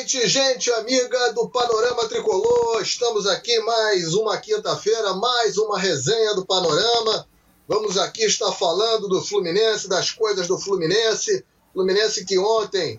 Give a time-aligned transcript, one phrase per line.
[0.00, 2.80] noite, gente amiga do Panorama Tricolor.
[2.80, 7.28] Estamos aqui mais uma quinta-feira, mais uma resenha do Panorama.
[7.68, 11.44] Vamos aqui estar falando do Fluminense, das coisas do Fluminense.
[11.74, 12.98] Fluminense que ontem,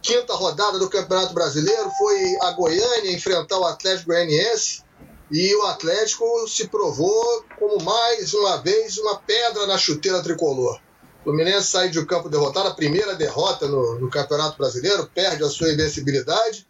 [0.00, 4.82] quinta rodada do Campeonato Brasileiro, foi a Goiânia enfrentar o Atlético Goianiense.
[5.30, 10.80] E o Atlético se provou como mais uma vez uma pedra na chuteira tricolor.
[11.22, 15.72] Fluminense sai de campo derrotado, a primeira derrota no, no, Campeonato Brasileiro, perde a sua
[15.72, 16.66] invencibilidade,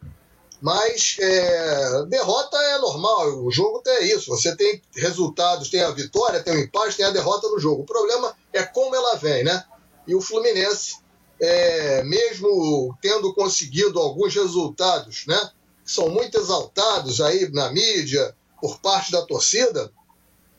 [0.61, 4.31] mas é, derrota é normal, o jogo tem isso.
[4.31, 7.83] Você tem resultados, tem a vitória, tem o empate, tem a derrota no jogo.
[7.83, 9.65] O problema é como ela vem, né?
[10.07, 10.99] E o Fluminense,
[11.41, 15.51] é, mesmo tendo conseguido alguns resultados, né?
[15.85, 19.91] Que são muito exaltados aí na mídia, por parte da torcida,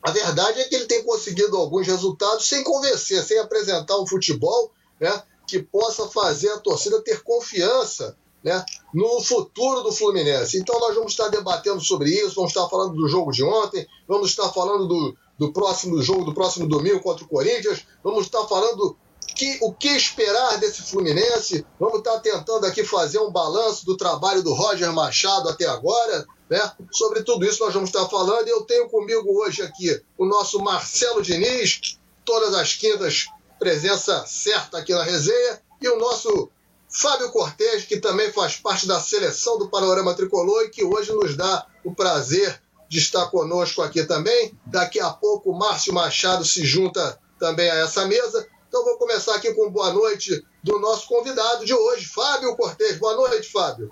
[0.04, 4.70] a verdade é que ele tem conseguido alguns resultados sem convencer, sem apresentar um futebol
[5.00, 8.14] né, que possa fazer a torcida ter confiança
[8.44, 8.62] né,
[8.92, 10.58] no futuro do Fluminense.
[10.58, 14.28] Então nós vamos estar debatendo sobre isso, vamos estar falando do jogo de ontem, vamos
[14.28, 18.98] estar falando do, do próximo jogo, do próximo domingo contra o Corinthians, vamos estar falando
[19.34, 24.42] que, o que esperar desse Fluminense, vamos estar tentando aqui fazer um balanço do trabalho
[24.42, 26.72] do Roger Machado até agora, né?
[26.92, 28.48] Sobre tudo isso nós vamos estar falando.
[28.48, 33.26] Eu tenho comigo hoje aqui o nosso Marcelo Diniz, todas as quintas,
[33.58, 36.50] presença certa aqui na resenha, e o nosso
[36.88, 41.36] Fábio Cortes, que também faz parte da seleção do Panorama Tricolor e que hoje nos
[41.36, 44.56] dá o prazer de estar conosco aqui também.
[44.66, 48.46] Daqui a pouco o Márcio Machado se junta também a essa mesa.
[48.68, 52.96] Então vou começar aqui com boa noite do nosso convidado de hoje, Fábio Cortes.
[52.98, 53.90] Boa noite, Fábio.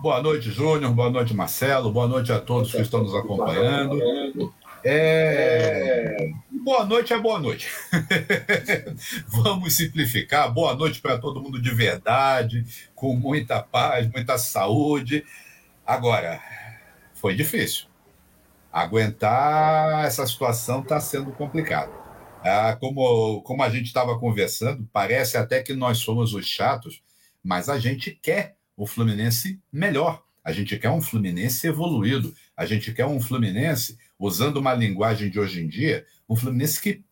[0.00, 0.94] Boa noite, Júnior.
[0.94, 1.92] Boa noite, Marcelo.
[1.92, 4.00] Boa noite a todos que estão nos acompanhando.
[4.82, 6.30] É...
[6.50, 7.68] Boa noite é boa noite.
[9.28, 10.50] Vamos simplificar.
[10.50, 15.22] Boa noite para todo mundo de verdade, com muita paz, muita saúde.
[15.86, 16.40] Agora,
[17.12, 17.84] foi difícil.
[18.72, 21.92] Aguentar essa situação está sendo complicado.
[22.42, 27.02] Ah, como, como a gente estava conversando, parece até que nós somos os chatos,
[27.44, 30.24] mas a gente quer o Fluminense melhor.
[30.42, 32.34] A gente quer um Fluminense evoluído.
[32.56, 37.04] A gente quer um Fluminense, usando uma linguagem de hoje em dia, um Fluminense que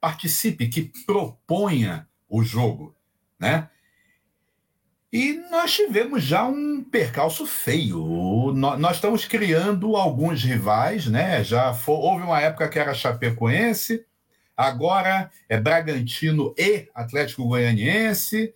[0.00, 2.96] participe, que proponha o jogo,
[3.38, 3.68] né?
[5.12, 8.52] E nós tivemos já um percalço feio.
[8.52, 11.44] Nós estamos criando alguns rivais, né?
[11.44, 14.04] Já foi, houve uma época que era Chapecoense,
[14.56, 18.52] agora é Bragantino e Atlético Goianiense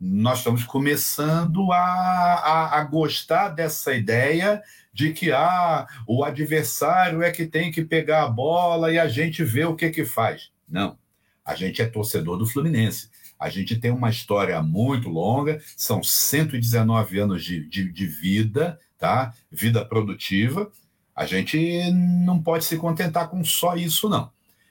[0.00, 4.62] nós estamos começando a, a, a, gostar dessa ideia
[4.92, 9.42] de que ah, o adversário é que tem que pegar a bola e a gente
[9.42, 10.50] vê o que que faz.
[10.68, 10.98] Não,
[11.44, 13.10] a gente é torcedor do Fluminense.
[13.38, 19.34] A gente tem uma história muito longa, são 119 anos de, de, de vida, tá?
[19.50, 20.70] Vida produtiva.
[21.14, 24.30] A gente não pode se contentar com só isso, não.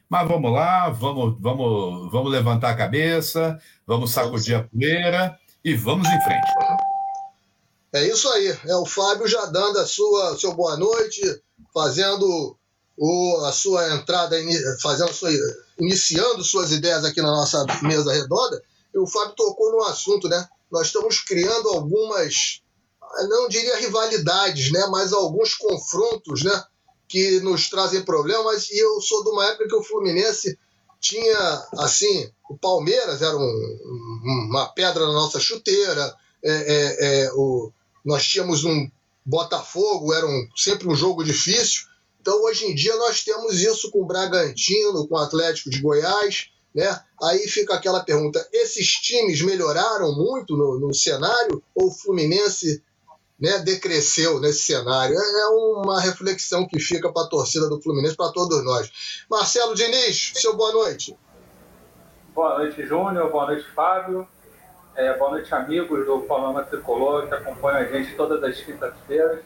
[0.10, 6.08] Mas vamos lá, vamos, vamos, vamos levantar a cabeça, vamos sacudir a poeira e vamos
[6.08, 6.52] em frente.
[7.94, 8.56] É isso aí.
[8.66, 11.22] É o Fábio já dando a sua seu boa noite,
[11.74, 12.58] fazendo
[12.98, 14.36] o, a sua entrada,
[14.82, 15.30] fazendo sua,
[15.80, 18.62] iniciando suas ideias aqui na nossa mesa redonda.
[18.94, 20.48] E o Fábio tocou no assunto, né?
[20.72, 22.62] Nós estamos criando algumas,
[23.30, 24.86] não diria rivalidades, né?
[24.92, 26.64] Mas alguns confrontos, né?
[27.08, 30.58] Que nos trazem problemas, e eu sou de uma época que o Fluminense
[31.00, 33.80] tinha, assim, o Palmeiras era um,
[34.50, 37.72] uma pedra na nossa chuteira, é, é, é, o,
[38.04, 38.90] nós tínhamos um
[39.26, 41.86] Botafogo, era um, sempre um jogo difícil.
[42.22, 46.50] Então, hoje em dia, nós temos isso com o Bragantino, com o Atlético de Goiás.
[46.74, 47.02] Né?
[47.24, 52.84] Aí fica aquela pergunta: esses times melhoraram muito no, no cenário ou o Fluminense
[53.46, 55.16] né, decresceu nesse cenário.
[55.16, 58.92] É, é uma reflexão que fica para a torcida do Fluminense, para todos nós.
[59.30, 61.16] Marcelo Diniz, seu boa noite.
[62.34, 63.30] Boa noite, Júnior.
[63.30, 64.28] Boa noite, Fábio.
[64.96, 69.42] É, boa noite, amigos do Panorama Tricolor que acompanham a gente todas as quintas-feiras.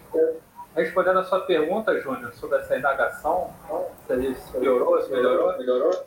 [0.75, 3.53] Respondendo a sua pergunta, Júnior, sobre essa indagação,
[4.07, 6.05] se melhorou, se melhorou, melhorou.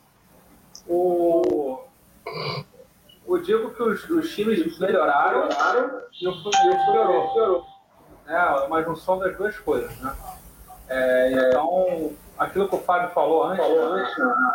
[0.89, 1.83] O,
[3.27, 7.72] o digo que os, os times melhoraram, melhoraram e o Fluminense piorou.
[8.27, 10.15] Piorou é uma junção das duas coisas, né?
[10.89, 14.55] É, então, aquilo que o Fábio falou antes, falou antes né?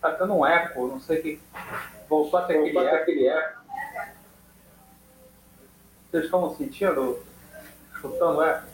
[0.00, 1.40] tá tendo um eco, não sei que
[2.08, 2.96] voltou a ter aquele, eco.
[2.96, 3.60] aquele eco.
[6.10, 7.18] Vocês estão sentindo?
[7.94, 8.66] Escutando eco?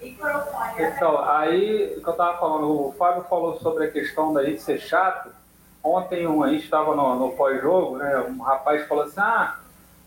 [0.00, 4.62] Então, aí o que eu estava falando, o Fábio falou sobre a questão da gente
[4.62, 5.30] ser chato.
[5.82, 8.18] Ontem um, a gente estava no, no pós-jogo, né?
[8.28, 9.58] Um rapaz falou assim: ah,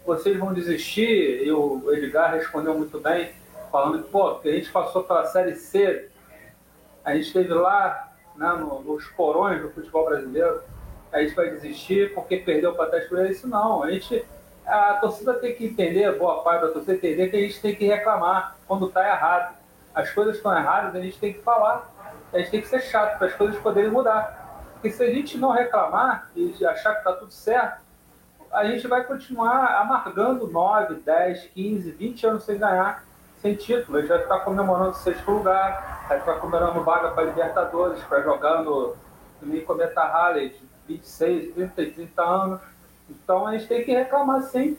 [0.06, 1.44] vocês vão desistir?
[1.44, 3.34] E o Edgar respondeu muito bem,
[3.72, 6.10] falando que, pô, que a gente passou pela Série C,
[7.04, 10.62] a gente esteve lá né, nos porões do futebol brasileiro,
[11.12, 13.84] a gente vai desistir porque perdeu para trás por isso não.
[13.84, 14.26] A gente,
[14.66, 17.86] a torcida tem que entender, boa parte da torcida entender que a gente tem que
[17.86, 19.56] reclamar quando está errado.
[19.94, 21.90] As coisas estão erradas, a gente tem que falar.
[22.32, 24.42] A gente tem que ser chato para as coisas poderem mudar.
[24.74, 27.82] Porque se a gente não reclamar e achar que está tudo certo,
[28.52, 33.06] a gente vai continuar amargando 9, 10, 15, 20 anos sem ganhar,
[33.42, 33.98] sem título.
[33.98, 38.22] A gente vai ficar comemorando o sexto lugar, vai ficar comemorando vaga para Libertadores, para
[38.22, 38.96] jogando
[39.42, 40.56] nem Cometa Halley
[40.88, 42.62] 26, 30, 30 anos.
[43.10, 44.78] Então a gente tem que reclamar sim.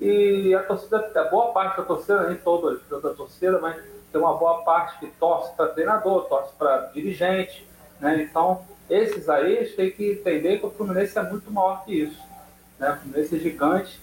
[0.00, 3.76] E a torcida, a boa parte da torcida, nem toda da torcida, mas
[4.12, 7.68] tem uma boa parte que torce para treinador, torce para dirigente.
[7.98, 8.22] Né?
[8.22, 12.22] Então, esses aí têm que entender que o Fluminense é muito maior que isso.
[12.78, 12.92] Né?
[12.92, 14.00] O Fluminense é gigante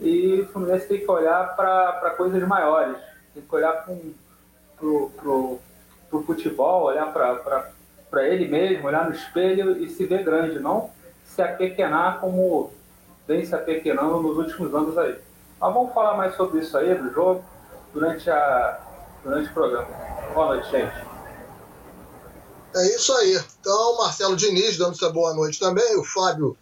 [0.00, 2.96] e o Fluminense tem que olhar para coisas maiores.
[3.36, 5.60] Tem que olhar para o
[6.24, 10.90] futebol, olhar para ele mesmo, olhar no espelho e se ver grande, não
[11.26, 12.72] se apequenar como
[13.28, 15.18] vem se apequenando nos últimos anos aí.
[15.60, 17.44] Mas vamos falar mais sobre isso aí, do jogo,
[17.92, 18.80] durante, a,
[19.22, 19.88] durante o programa.
[20.32, 21.06] Boa noite, gente.
[22.74, 23.38] É isso aí.
[23.60, 25.94] Então, Marcelo Diniz dando sua boa noite também.
[25.98, 26.56] O Fábio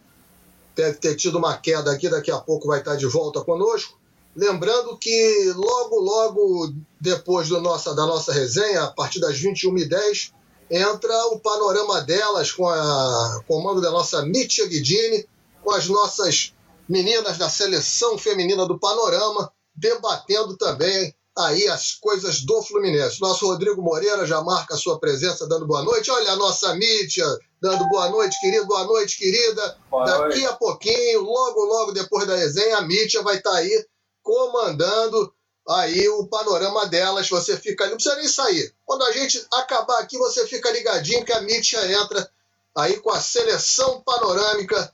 [0.75, 3.97] deve ter tido uma queda aqui, daqui a pouco vai estar de volta conosco.
[4.35, 10.33] Lembrando que logo, logo depois do nossa, da nossa resenha, a partir das 21h10,
[10.69, 15.25] entra o panorama delas com o comando da nossa Mítia Guidini,
[15.63, 16.53] com as nossas
[16.87, 23.21] meninas da seleção feminina do Panorama, debatendo também aí as coisas do Fluminense.
[23.21, 26.11] Nosso Rodrigo Moreira já marca a sua presença dando boa noite.
[26.11, 27.25] Olha a nossa Mítia
[27.61, 29.77] dando boa noite, querido, boa noite, querida.
[29.89, 30.45] Boa Daqui noite.
[30.45, 33.85] a pouquinho, logo, logo depois da resenha, a Mítia vai estar tá aí
[34.25, 35.31] comandando
[35.69, 37.29] aí o panorama delas.
[37.29, 38.73] Você fica ali, não precisa nem sair.
[38.83, 42.29] Quando a gente acabar aqui, você fica ligadinho que a Mítia entra
[42.75, 44.91] aí com a seleção panorâmica,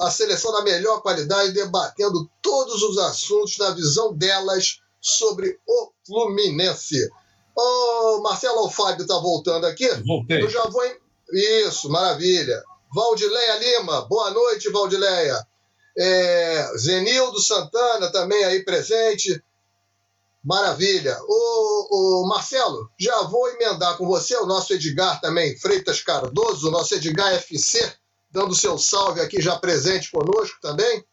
[0.00, 7.08] a seleção da melhor qualidade, debatendo todos os assuntos na visão delas sobre o Fluminense.
[7.56, 7.62] Ô,
[8.18, 9.88] oh, Marcelo Alfábio está voltando aqui.
[10.04, 10.42] Voltei.
[10.42, 10.84] Eu já vou.
[10.84, 10.98] Em...
[11.66, 12.62] Isso, maravilha.
[12.92, 15.46] Valdileia Lima, boa noite, Valdileia.
[15.98, 19.42] É, Zenildo Santana também aí presente.
[20.44, 21.18] Maravilha.
[21.26, 26.70] O, o, Marcelo, já vou emendar com você, o nosso Edgar também, Freitas Cardoso, o
[26.70, 27.92] nosso Edgar FC,
[28.30, 31.04] dando seu salve aqui já presente conosco também.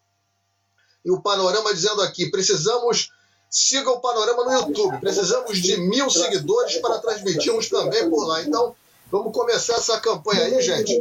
[1.03, 3.09] E o Panorama dizendo aqui: precisamos.
[3.49, 4.99] Siga o Panorama no YouTube.
[4.99, 8.41] Precisamos de mil seguidores para transmitirmos também por lá.
[8.41, 8.75] Então,
[9.13, 10.99] Vamos começar essa campanha aí, gente,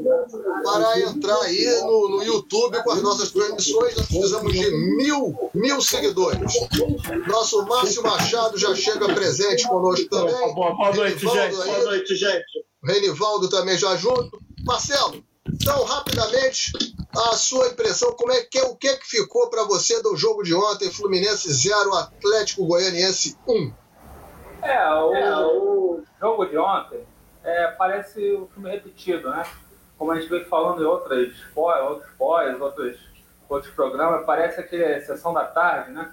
[0.62, 3.96] para entrar aí no, no YouTube com as nossas transmissões.
[3.96, 6.52] Nós precisamos de mil, mil seguidores.
[7.26, 10.34] Nosso Márcio Machado já chega presente conosco também.
[10.52, 11.38] Boa, boa noite, gente.
[11.38, 11.54] Aí.
[11.54, 12.66] Boa noite, gente.
[12.84, 14.38] Renivaldo também já junto.
[14.62, 16.70] Marcelo, então, rapidamente,
[17.16, 20.14] a sua impressão, como é que é, o que, é que ficou para você do
[20.18, 23.72] jogo de ontem, Fluminense 0, Atlético Goianiense 1?
[24.64, 27.11] É, o, é, o jogo de ontem
[27.44, 29.44] é, parece um filme repetido, né?
[29.98, 32.98] Como a gente veio falando em outras, outros pós, outros,
[33.48, 36.12] outros programas, parece aquele Sessão da Tarde, né?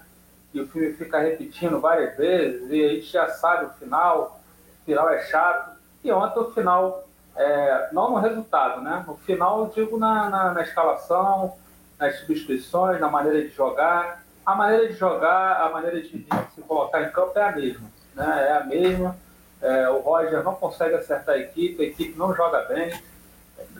[0.52, 4.40] E o filme fica repetindo várias vezes e a gente já sabe o final,
[4.82, 5.78] o final é chato.
[6.02, 9.04] E ontem o final, é, não no resultado, né?
[9.06, 11.54] O final, eu digo na, na, na escalação,
[11.98, 14.24] nas substituições, na maneira de jogar.
[14.44, 17.88] A maneira de jogar, a maneira de, de se colocar em campo é a mesma,
[18.14, 18.48] né?
[18.48, 19.16] É a mesma
[19.62, 22.92] é, o Roger não consegue acertar a equipe, a equipe não joga bem.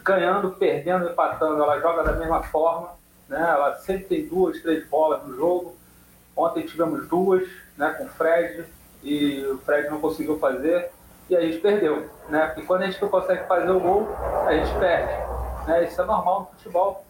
[0.04, 2.90] Ganhando, perdendo, empatando, ela joga da mesma forma.
[3.28, 3.40] Né?
[3.40, 5.76] Ela sempre tem duas, três bolas no jogo.
[6.36, 8.64] Ontem tivemos duas né, com o Fred
[9.02, 10.90] e o Fred não conseguiu fazer
[11.28, 12.10] e a gente perdeu.
[12.28, 12.46] Né?
[12.46, 14.08] Porque quando a gente não consegue fazer o gol,
[14.46, 15.12] a gente perde.
[15.66, 15.84] Né?
[15.84, 17.04] Isso é normal no futebol.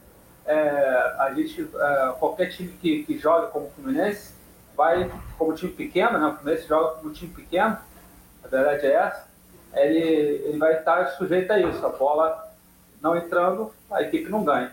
[0.46, 4.34] É, a gente, é, qualquer time que, que joga como o Fluminense
[4.76, 6.26] vai como time pequeno, né?
[6.26, 7.78] o Fluminense joga como time pequeno,
[8.50, 9.28] verdade é essa,
[9.74, 11.84] ele, ele vai estar sujeito a isso.
[11.84, 12.50] A bola
[13.00, 14.72] não entrando, a equipe não ganha.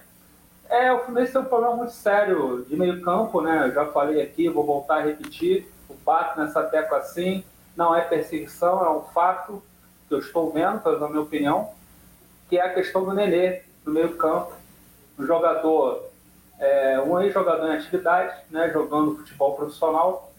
[0.70, 3.68] É, o Fluminense tem um problema muito sério de meio campo, né?
[3.68, 5.72] Eu já falei aqui, vou voltar a repetir.
[5.88, 7.44] O bato nessa tecla assim,
[7.76, 9.64] não é perseguição, é um fato
[10.08, 11.72] que eu estou vendo, na minha opinião,
[12.50, 14.54] que é a questão do Nenê no meio campo.
[15.18, 16.04] Um jogador,
[16.60, 20.32] é, um ex-jogador em atividade, né, jogando futebol profissional,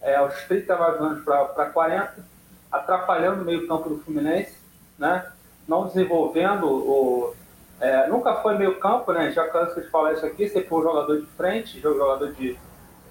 [0.00, 2.33] é, aos 39 anos para 40,
[2.74, 4.58] atrapalhando o meio-campo do Fluminense,
[4.98, 5.30] né?
[5.66, 7.34] não desenvolvendo o.
[7.80, 9.32] É, nunca foi meio-campo, né?
[9.32, 12.56] Já canso de falar isso aqui, foi um jogador de frente, jogador de,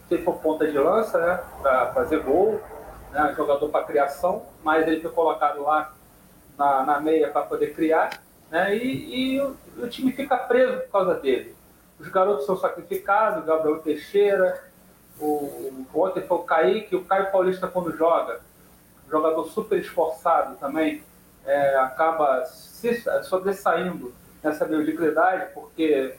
[0.09, 1.39] ele foi ponta de lança, né?
[1.61, 2.61] Para fazer gol,
[3.11, 3.33] né?
[3.35, 5.93] jogador para criação, mas ele foi colocado lá
[6.57, 8.75] na, na meia para poder criar, né?
[8.75, 11.55] E, e o, o, time fica preso por causa dele.
[11.99, 14.63] Os garotos são sacrificados, Gabriel Teixeira,
[15.19, 18.39] o, o ontem foi o Kaique, o Caio Paulista quando joga,
[19.13, 21.03] jogador super esforçado também,
[21.45, 26.15] é, acaba se sobressaindo nessa mediocridade, porque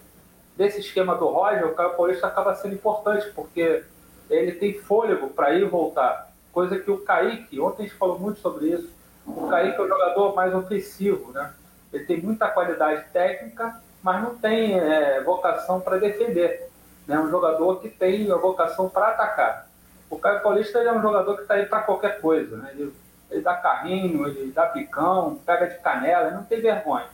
[0.56, 3.84] desse esquema do Roger, o Caio Paulista acaba sendo importante, porque
[4.30, 6.32] ele tem fôlego para ir e voltar.
[6.52, 8.90] Coisa que o Kaique, ontem a gente falou muito sobre isso,
[9.26, 11.52] o Kaique é o jogador mais ofensivo, né?
[11.92, 16.70] Ele tem muita qualidade técnica, mas não tem é, vocação para defender.
[17.08, 17.20] É né?
[17.20, 19.68] um jogador que tem a vocação para atacar.
[20.10, 22.56] O Caio Paulista é um jogador que está aí para qualquer coisa.
[22.56, 22.70] Né?
[22.74, 22.94] Ele,
[23.30, 27.06] ele, dá carrinho, ele dá picão, pega de canela, ele não tem vergonha.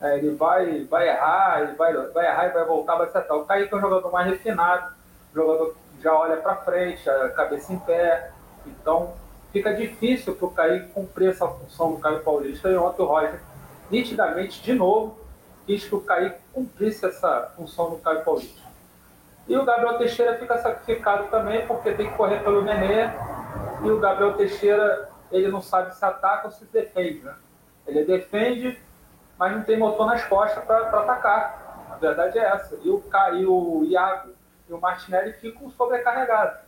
[0.00, 3.36] É, ele vai, vai errar, ele vai, vai errar e vai voltar, vai acertar.
[3.36, 4.92] O Kaique é um jogador mais refinado,
[5.32, 7.02] um jogador que já olha para frente,
[7.34, 8.30] cabeça em pé.
[8.64, 9.14] Então,
[9.52, 12.68] fica difícil para o Kaique cumprir essa função do Caio Paulista.
[12.68, 13.40] E ontem o Roger,
[13.90, 15.18] nitidamente, de novo,
[15.66, 18.67] quis que o Kaique cumprisse essa função do Caio Paulista.
[19.48, 23.10] E o Gabriel Teixeira fica sacrificado também, porque tem que correr pelo Nenê.
[23.82, 27.20] E o Gabriel Teixeira, ele não sabe se ataca ou se defende.
[27.20, 27.34] Né?
[27.86, 28.78] Ele defende,
[29.38, 31.88] mas não tem motor nas costas para atacar.
[31.90, 32.78] A verdade é essa.
[32.84, 33.02] E o,
[33.34, 34.32] e o Iago
[34.68, 36.58] e o Martinelli ficam sobrecarregados,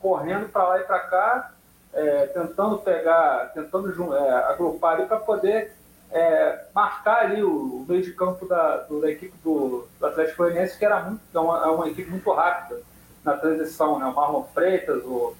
[0.00, 1.52] correndo para lá e para cá,
[1.92, 5.76] é, tentando pegar, tentando é, agrupar ali para poder
[6.12, 10.78] é, marcar ali o, meio de campo da, do, da equipe do, do Atlético Goianiense,
[10.78, 12.80] que era muito, é uma, é uma, equipe muito rápida
[13.24, 14.04] na transição, né?
[14.06, 15.34] O Marlon Freitas, o,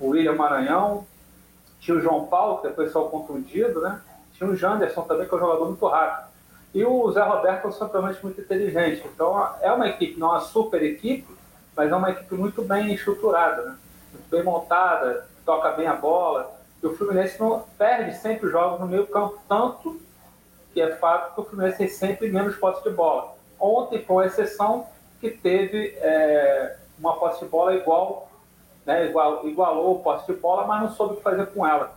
[0.00, 1.04] o William Maranhão,
[1.80, 4.00] tinha o João Paulo, que depois saiu contundido, né?
[4.34, 6.28] Tinha o Janderson também, que é um jogador muito rápido.
[6.72, 9.02] E o Zé Roberto é simplesmente muito inteligente.
[9.12, 11.26] Então é uma equipe, não é uma super equipe,
[11.74, 13.76] mas é uma equipe muito bem estruturada, né?
[14.12, 18.86] muito bem montada, toca bem a bola o Fluminense não perde sempre os jogos no
[18.86, 20.00] meio campo, tanto
[20.72, 23.34] que é fato que o Fluminense tem sempre menos posse de bola.
[23.58, 24.86] Ontem, com exceção,
[25.20, 28.28] que teve é, uma posse de bola igual,
[28.84, 31.92] né, igual, igualou o posse de bola, mas não soube o que fazer com ela.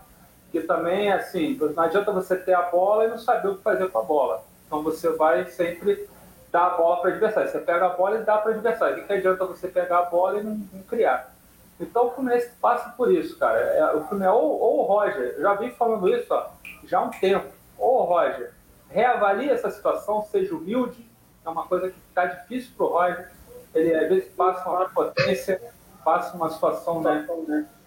[0.52, 3.90] Que também, assim, não adianta você ter a bola e não saber o que fazer
[3.90, 4.44] com a bola.
[4.66, 6.08] Então você vai sempre
[6.52, 7.52] dar a bola para o adversário.
[7.52, 9.04] Você pega a bola e dá para o adversário.
[9.04, 11.34] O que adianta você pegar a bola e não, não criar?
[11.80, 13.58] Então o Fluminense passa por isso, cara.
[13.58, 16.48] É, o Fluminense, ou, ou o Roger, já vim falando isso ó,
[16.86, 17.48] já há um tempo.
[17.78, 18.52] Ou o Roger,
[18.90, 21.10] reavalie essa situação, seja humilde,
[21.46, 23.32] é uma coisa que está difícil para o Roger.
[23.74, 25.62] Ele às vezes passa uma potência,
[26.04, 27.26] passa uma situação né,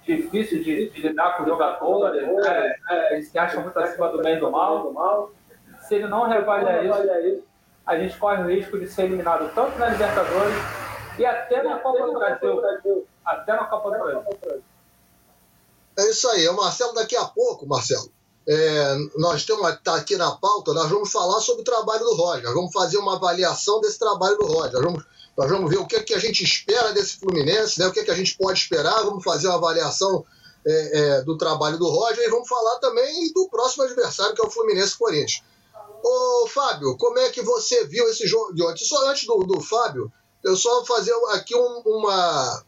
[0.07, 4.23] difícil de, de, lidar com o jogador, é, é, ele se acha muito acima do
[4.23, 5.31] bem e do mal.
[5.81, 7.45] Se ele não reavaliar isso,
[7.85, 10.55] a gente corre o risco de ser eliminado tanto na Libertadores
[11.19, 14.63] e até na Copa do Brasil até na Copa do Brasil.
[15.99, 16.49] É isso aí.
[16.49, 18.11] O Marcelo, daqui a pouco, Marcelo,
[18.49, 22.53] é, nós temos tá aqui na pauta, nós vamos falar sobre o trabalho do Roger.
[22.53, 24.73] Vamos fazer uma avaliação desse trabalho do Roger.
[24.73, 25.05] Nós vamos,
[25.37, 28.01] nós vamos ver o que, é que a gente espera desse Fluminense, né, o que,
[28.01, 29.05] é que a gente pode esperar.
[29.05, 30.25] Vamos fazer uma avaliação
[30.67, 34.47] é, é, do trabalho do Roger e vamos falar também do próximo adversário, que é
[34.47, 35.43] o Fluminense Corinthians.
[36.05, 38.85] Ô, Fábio, como é que você viu esse jogo de ontem?
[38.85, 40.13] Só antes do, do Fábio,
[40.43, 42.65] eu só vou fazer aqui um, uma,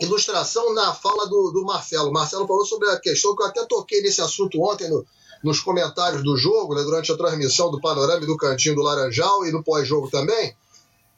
[0.00, 2.10] ilustração na fala do, do Marcelo.
[2.10, 5.04] O Marcelo falou sobre a questão que eu até toquei nesse assunto ontem no,
[5.42, 9.46] nos comentários do jogo, né, durante a transmissão do Panorama e do Cantinho do Laranjal
[9.46, 10.54] e no pós-jogo também,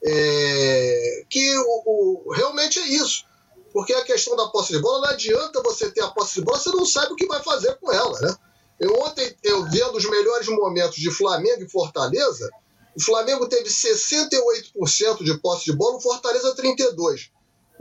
[0.03, 1.83] é, que o,
[2.27, 3.25] o, realmente é isso.
[3.73, 6.59] Porque a questão da posse de bola, não adianta você ter a posse de bola,
[6.59, 8.19] você não sabe o que vai fazer com ela.
[8.19, 8.35] Né?
[8.79, 12.49] Eu, ontem, eu vendo os melhores momentos de Flamengo e Fortaleza,
[12.95, 17.29] o Flamengo teve 68% de posse de bola, o Fortaleza 32%.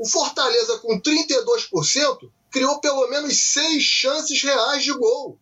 [0.00, 5.38] O Fortaleza, com 32%, criou pelo menos seis chances reais de gol.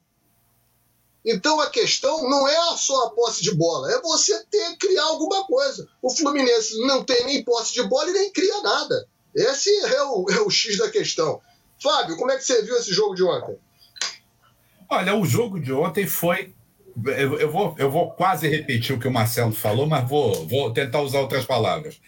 [1.24, 5.46] Então a questão não é só a posse de bola, é você ter criar alguma
[5.46, 5.88] coisa.
[6.02, 9.06] O Fluminense não tem nem posse de bola e nem cria nada.
[9.32, 11.40] Esse é o, é o X da questão.
[11.80, 13.56] Fábio, como é que você viu esse jogo de ontem?
[14.90, 16.52] Olha, o jogo de ontem foi.
[17.06, 20.72] Eu, eu, vou, eu vou quase repetir o que o Marcelo falou, mas vou, vou
[20.72, 22.00] tentar usar outras palavras.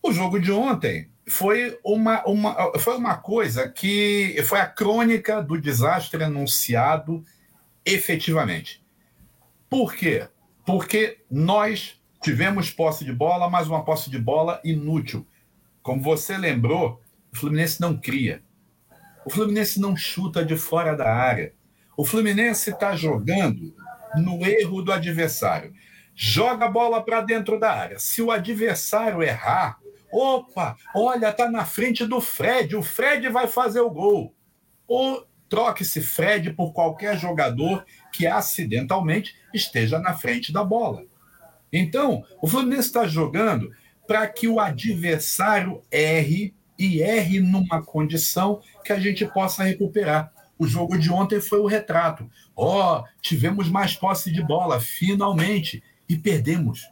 [0.00, 5.60] O jogo de ontem foi uma, uma, foi uma coisa que foi a crônica do
[5.60, 7.24] desastre anunciado
[7.84, 8.84] efetivamente.
[9.68, 10.28] Por quê?
[10.66, 15.26] Porque nós tivemos posse de bola, mas uma posse de bola inútil.
[15.82, 17.00] Como você lembrou,
[17.32, 18.42] o Fluminense não cria.
[19.24, 21.54] O Fluminense não chuta de fora da área.
[21.96, 23.74] O Fluminense está jogando
[24.16, 25.72] no erro do adversário.
[26.14, 27.98] Joga a bola para dentro da área.
[27.98, 29.78] Se o adversário errar,
[30.12, 34.34] Opa, olha, tá na frente do Fred, o Fred vai fazer o gol.
[34.86, 41.04] Ou troque-se Fred por qualquer jogador que acidentalmente esteja na frente da bola.
[41.72, 43.70] Então, o Fluminense está jogando
[44.06, 50.32] para que o adversário erre e erre numa condição que a gente possa recuperar.
[50.58, 52.30] O jogo de ontem foi o retrato.
[52.54, 56.88] Ó, oh, tivemos mais posse de bola, finalmente, e perdemos.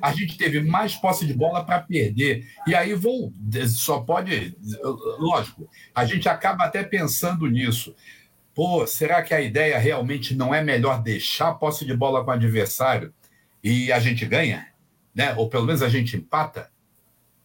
[0.00, 2.46] A gente teve mais posse de bola para perder.
[2.66, 3.32] E aí vou,
[3.66, 4.56] só pode,
[5.18, 7.94] lógico, a gente acaba até pensando nisso.
[8.54, 12.34] Pô, será que a ideia realmente não é melhor deixar posse de bola com o
[12.34, 13.14] adversário
[13.62, 14.68] e a gente ganha?
[15.14, 15.32] Né?
[15.34, 16.70] Ou pelo menos a gente empata?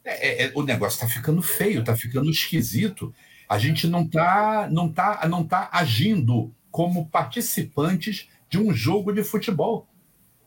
[0.03, 3.13] É, é, é o negócio está ficando feio, está ficando esquisito.
[3.48, 9.24] A gente não está não tá, não tá agindo como participantes de um jogo de
[9.24, 9.88] futebol.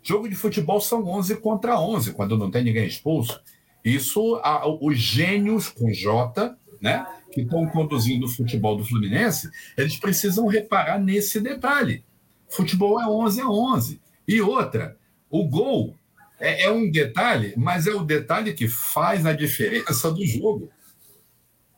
[0.06, 3.42] Jogo de futebol são 11 contra 11, quando não tem ninguém expulso.
[3.84, 9.96] Isso, a, os gênios com J, né, que estão conduzindo o futebol do Fluminense, eles
[9.96, 12.04] precisam reparar nesse detalhe.
[12.48, 14.00] Futebol é 11 a 11.
[14.28, 14.96] E outra,
[15.28, 15.96] o gol
[16.38, 20.70] é, é um detalhe, mas é o detalhe que faz a diferença do jogo.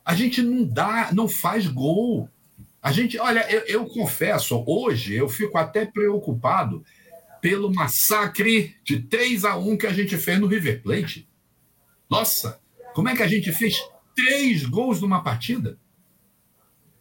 [0.05, 2.29] A gente não dá, não faz gol.
[2.83, 6.85] A gente, olha, eu, eu confesso, hoje eu fico até preocupado
[7.41, 11.29] pelo massacre de 3 a 1 que a gente fez no River Plate.
[12.09, 12.61] Nossa,
[12.95, 13.79] como é que a gente fez
[14.15, 15.79] três gols numa partida?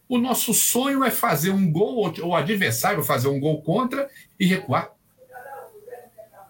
[0.08, 4.46] O nosso sonho é fazer um gol, ou o adversário fazer um gol contra e
[4.46, 4.90] recuar.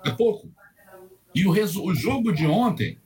[0.05, 0.49] É pouco.
[1.35, 2.99] E o, o jogo de ontem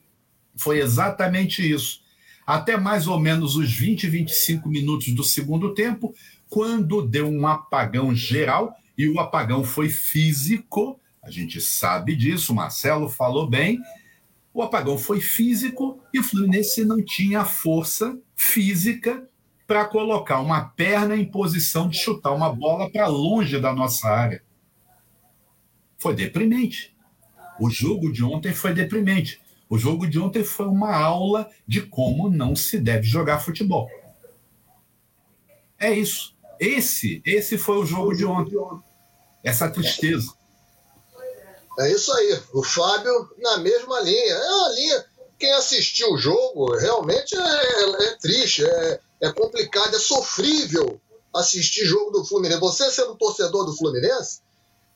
[0.54, 2.02] foi exatamente isso.
[2.46, 6.14] Até mais ou menos os 20, 25 minutos do segundo tempo,
[6.50, 12.56] quando deu um apagão geral, e o apagão foi físico, a gente sabe disso, o
[12.56, 13.78] Marcelo falou bem.
[14.52, 19.26] O apagão foi físico e o Fluminense não tinha força física
[19.66, 24.42] para colocar uma perna em posição de chutar uma bola para longe da nossa área.
[25.96, 26.94] Foi deprimente.
[27.58, 29.40] O jogo de ontem foi deprimente.
[29.70, 33.88] O jogo de ontem foi uma aula de como não se deve jogar futebol.
[35.78, 36.36] É isso.
[36.58, 38.56] Esse, esse foi o jogo de ontem.
[39.42, 40.32] Essa tristeza.
[41.78, 42.40] É isso aí.
[42.52, 44.34] O Fábio na mesma linha.
[44.34, 45.04] É uma linha.
[45.38, 51.00] Quem assistiu o jogo realmente é, é, é triste, é, é complicado, é sofrível
[51.34, 52.60] assistir jogo do Fluminense.
[52.60, 54.40] Você sendo torcedor do Fluminense,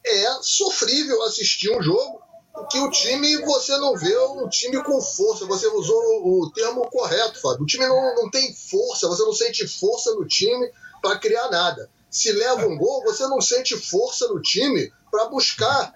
[0.05, 2.23] é sofrível assistir um jogo
[2.71, 5.45] que o time você não vê um time com força.
[5.47, 7.65] Você usou o termo correto, Fábio.
[7.65, 10.71] O time não, não tem força, você não sente força no time
[11.03, 11.91] para criar nada.
[12.11, 15.93] Se leva um gol, você não sente força no time para buscar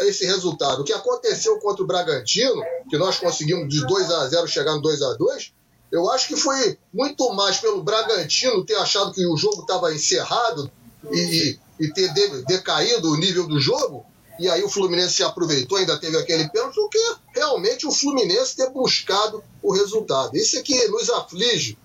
[0.00, 0.82] esse resultado.
[0.82, 4.82] O que aconteceu contra o Bragantino, que nós conseguimos de 2 a 0 chegar no
[4.82, 5.52] 2 a 2
[5.92, 10.68] eu acho que foi muito mais pelo Bragantino ter achado que o jogo estava encerrado
[11.12, 12.12] e, e ter
[12.48, 14.04] decaído o nível do jogo
[14.38, 16.98] e aí o Fluminense se aproveitou, ainda teve aquele pênalti, o que
[17.32, 20.36] realmente o Fluminense ter buscado o resultado.
[20.36, 21.78] Isso é que nos aflige,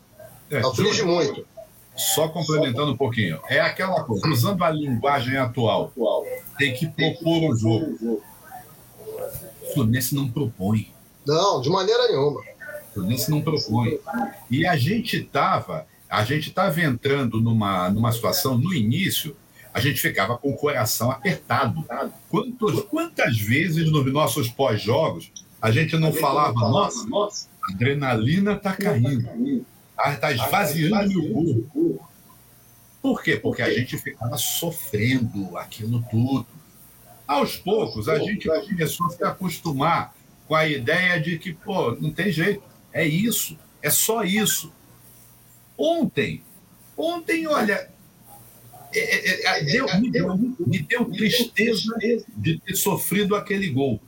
[0.50, 1.46] é, aflige muito.
[2.00, 5.92] Só complementando um pouquinho, é aquela coisa, usando a linguagem atual,
[6.58, 8.22] tem que propor um jogo.
[9.62, 10.92] O Fluminense não propõe.
[11.28, 12.40] Não, de maneira nenhuma.
[12.40, 14.00] O Fluminense não propõe.
[14.50, 19.36] E a gente estava, a gente estava entrando numa, numa situação no início
[19.74, 21.86] a gente ficava com o coração apertado.
[22.30, 25.32] Quantos, quantas vezes nos nossos pós-jogos
[25.62, 29.30] a gente não falava, nossa, nossa, a adrenalina está caindo,
[30.08, 32.10] está esvaziando meu corpo.
[33.02, 33.38] Por quê?
[33.38, 36.48] Porque a gente ficava sofrendo aquilo tudo.
[37.28, 40.16] Aos poucos, a gente começou a se acostumar
[40.48, 44.74] com a ideia de que, pô, não tem jeito, é isso, é só isso.
[45.78, 46.44] Ontem,
[46.98, 47.90] ontem, olha,
[48.94, 51.96] é, é, é, deu, me, deu, me deu tristeza
[52.36, 54.02] de ter sofrido aquele gol.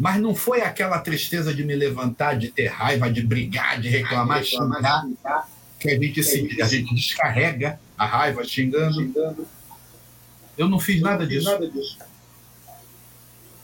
[0.00, 4.42] Mas não foi aquela tristeza de me levantar, de ter raiva, de brigar, de reclamar,
[4.42, 5.06] xingar,
[5.78, 9.46] que a gente, se, a gente descarrega a raiva xingando.
[10.56, 11.50] Eu não fiz nada disso.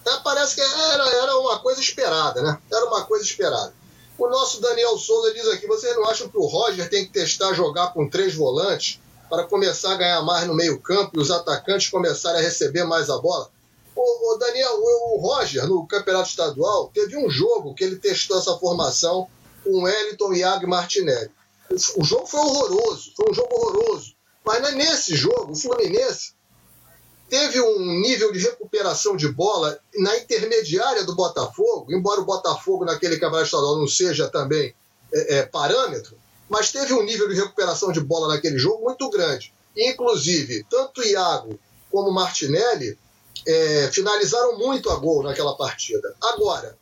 [0.06, 2.58] É, parece que era, era uma coisa esperada, né?
[2.70, 3.72] Era uma coisa esperada.
[4.18, 7.54] O nosso Daniel Souza diz aqui: vocês não acham que o Roger tem que testar
[7.54, 9.00] jogar com três volantes?
[9.28, 13.18] para começar a ganhar mais no meio-campo e os atacantes começarem a receber mais a
[13.18, 13.50] bola.
[13.96, 18.38] O, o Daniel, o, o, Roger, no campeonato estadual, teve um jogo que ele testou
[18.38, 19.26] essa formação
[19.64, 21.30] com Wellington, Iago e Martinelli.
[21.70, 24.14] O, o jogo foi horroroso, foi um jogo horroroso.
[24.44, 26.34] Mas nesse jogo, o Fluminense
[27.28, 33.16] teve um nível de recuperação de bola na intermediária do Botafogo, embora o Botafogo naquele
[33.16, 34.74] campeonato estadual não seja também
[35.12, 36.16] é, é, parâmetro,
[36.48, 39.52] mas teve um nível de recuperação de bola naquele jogo muito grande.
[39.76, 41.58] Inclusive, tanto Iago
[41.90, 42.96] como Martinelli
[43.46, 46.14] é, finalizaram muito a gol naquela partida.
[46.20, 46.76] Agora,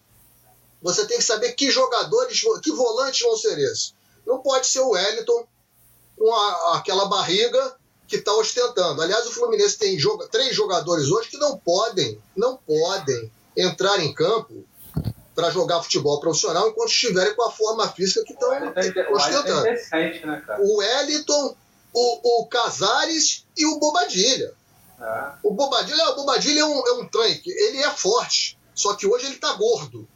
[0.82, 3.94] você tem que saber que jogadores, que volantes vão ser esses.
[4.26, 5.46] Não pode ser o Wellington
[6.16, 9.00] com a, aquela barriga que está ostentando.
[9.02, 14.12] Aliás, o Fluminense tem joga, três jogadores hoje que não podem, não podem entrar em
[14.12, 14.64] campo
[15.34, 18.50] para jogar futebol profissional enquanto estiverem com a forma física que estão
[19.12, 19.68] ostentando.
[20.60, 21.56] O Wellington,
[21.92, 24.54] o, o Casares e o Bobadilha.
[25.00, 25.32] É.
[25.42, 29.26] O Bobadilha, o Bobadilha é um, é um tanque, ele é forte, só que hoje
[29.26, 30.08] ele está gordo.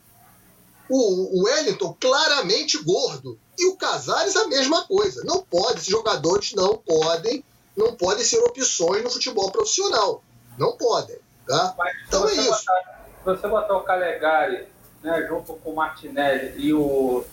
[0.88, 3.38] O, o Wellington, claramente gordo.
[3.58, 5.22] E o Casares, a mesma coisa.
[5.22, 7.44] Não pode, esses jogadores não podem
[7.78, 10.22] não podem ser opções no futebol profissional.
[10.58, 11.16] Não podem.
[11.46, 11.74] Tá?
[12.06, 12.50] então é isso.
[12.66, 14.66] Botar, se você botar o Calegari
[15.02, 17.24] né, junto com o Martinelli e o,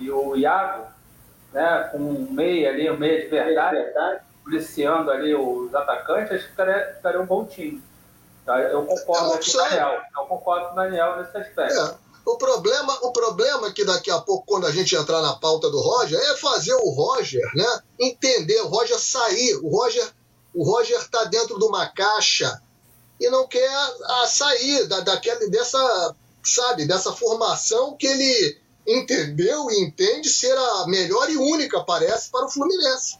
[0.00, 0.86] e o Iago,
[1.52, 3.78] né, com um meia ali, um meia de verdade,
[4.46, 7.82] policiando ali os atacantes, acho que ficaria, um bom time.
[8.44, 8.60] Tá?
[8.60, 10.00] Eu concordo é com o Daniel.
[10.16, 11.80] Eu concordo com o Daniel nesse aspecto.
[11.80, 11.94] É.
[12.24, 15.68] O problema, o problema é que daqui a pouco, quando a gente entrar na pauta
[15.68, 17.80] do Roger, é fazer o Roger, né?
[17.98, 19.56] Entender, o Roger sair.
[19.62, 20.08] O Roger
[20.54, 22.62] o Roger está dentro de uma caixa
[23.20, 29.84] e não quer a, sair da, daquela, dessa, sabe, dessa formação que ele entendeu e
[29.84, 33.18] entende ser a melhor e única, parece, para o Fluminense.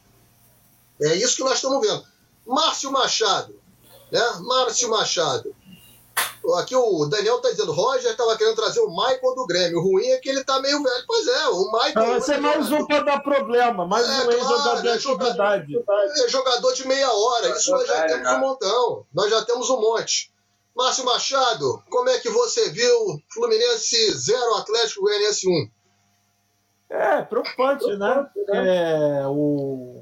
[1.01, 2.03] É isso que nós estamos vendo.
[2.47, 3.59] Márcio Machado,
[4.11, 4.23] né?
[4.41, 5.55] Márcio Machado.
[6.59, 9.79] Aqui o Daniel tá dizendo, Roger estava querendo trazer o Michael do Grêmio.
[9.79, 11.05] O ruim é que ele tá meio velho.
[11.07, 12.07] Pois é, o Michael.
[12.07, 15.85] Vai ser mais um para dar problema, mais é, um ex-jogador de atividade.
[16.25, 17.49] É jogador de meia hora.
[17.51, 19.07] Isso nós já é, temos um montão.
[19.13, 20.33] Nós já temos um monte.
[20.77, 25.71] Márcio Machado, como é que você viu Fluminense 0, Atlético Goianiense 1?
[26.91, 28.27] É, preocupante, né?
[28.51, 29.96] É, o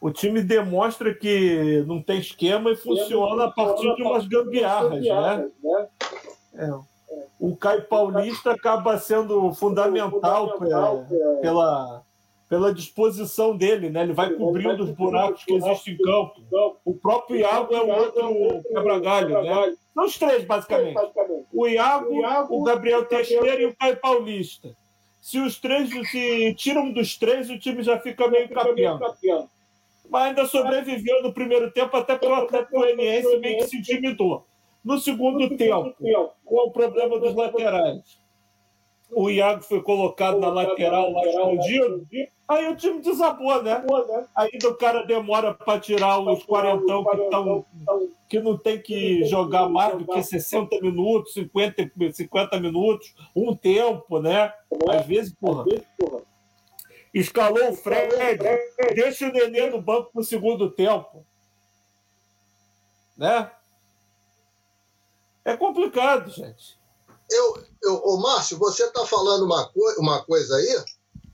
[0.00, 5.50] o time demonstra que não tem esquema e funciona a partir de umas gambiarras, né?
[5.62, 5.88] né?
[6.54, 6.74] É.
[7.40, 10.58] O Caio Paulista acaba sendo fundamental
[11.40, 12.02] pela,
[12.48, 14.02] pela disposição dele, né?
[14.02, 16.34] Ele vai cobrindo os buracos que existem em campo.
[16.84, 19.74] O próprio Iago é o outro quebra-galho, né?
[19.94, 20.98] São os três, basicamente.
[21.52, 22.08] O Iago,
[22.50, 24.70] o Gabriel Teixeira e o Caio Paulista.
[25.20, 29.00] Se os três se tiram dos três, o time já fica meio capiano
[30.10, 34.46] mas ainda sobreviveu no primeiro tempo, até porque o Atlético Goianiense meio que se intimidou.
[34.84, 35.94] No segundo tempo,
[36.44, 38.18] com o problema dos laterais,
[39.10, 42.06] o Iago foi colocado na lateral lá escondido,
[42.46, 43.84] aí o time desabou, né?
[44.36, 47.64] Aí o cara demora para tirar os quarentão que, tão,
[48.28, 54.20] que não tem que jogar mais do que 60 minutos, 50, 50 minutos, um tempo,
[54.20, 54.52] né?
[54.88, 55.64] Às vezes, porra
[57.12, 58.38] escalou o Fred,
[58.94, 61.26] deixa o Nenê no banco para o segundo tempo.
[63.16, 63.50] Né?
[65.44, 66.78] É complicado, gente.
[67.30, 70.84] Eu, eu, ô Márcio, você está falando uma, co uma coisa aí,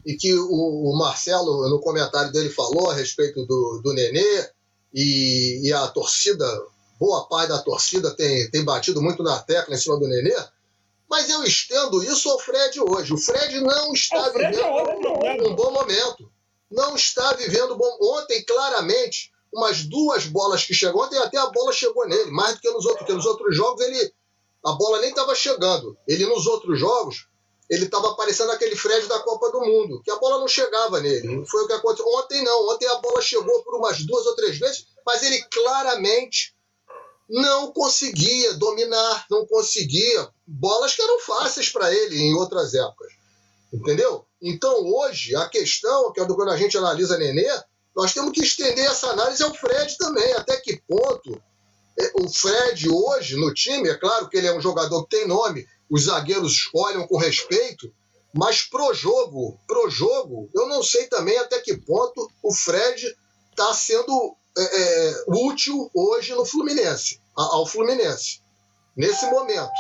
[0.05, 4.51] e que o, o, Marcelo, no comentário dele, falou a respeito do, do Nenê,
[4.93, 6.47] e, e a torcida,
[6.99, 10.35] boa parte da torcida tem, tem batido muito na tecla em cima do Nenê.
[11.15, 13.15] Mas eu estendo isso ao Fred hoje.
[13.15, 16.29] O Fred não está Fred vivendo é um bom momento.
[16.69, 17.99] Não está vivendo bom.
[18.01, 21.05] Ontem, claramente, umas duas bolas que chegou.
[21.05, 22.99] Ontem até a bola chegou nele, mais do que nos outros.
[22.99, 24.13] Porque nos outros jogos ele.
[24.67, 25.97] A bola nem estava chegando.
[26.09, 27.29] Ele nos outros jogos,
[27.71, 31.47] ele estava parecendo aquele Fred da Copa do Mundo, que a bola não chegava nele.
[31.47, 32.09] Foi o que aconteceu.
[32.09, 32.71] Ontem não.
[32.71, 36.57] Ontem a bola chegou por umas duas ou três vezes, mas ele claramente
[37.29, 43.13] não conseguia dominar, não conseguia bolas que eram fáceis para ele em outras épocas.
[43.73, 44.25] Entendeu?
[44.41, 47.49] Então, hoje, a questão, que é quando a gente analisa Nenê,
[47.97, 50.33] nós temos que estender essa análise ao Fred também.
[50.35, 51.41] Até que ponto
[51.99, 55.27] é, o Fred hoje no time, é claro que ele é um jogador que tem
[55.27, 57.93] nome, os zagueiros olham com respeito,
[58.35, 63.15] mas pro jogo, pro jogo, eu não sei também até que ponto o Fred
[63.51, 68.41] está sendo é, é, útil hoje no Fluminense, ao Fluminense,
[68.97, 69.73] nesse momento.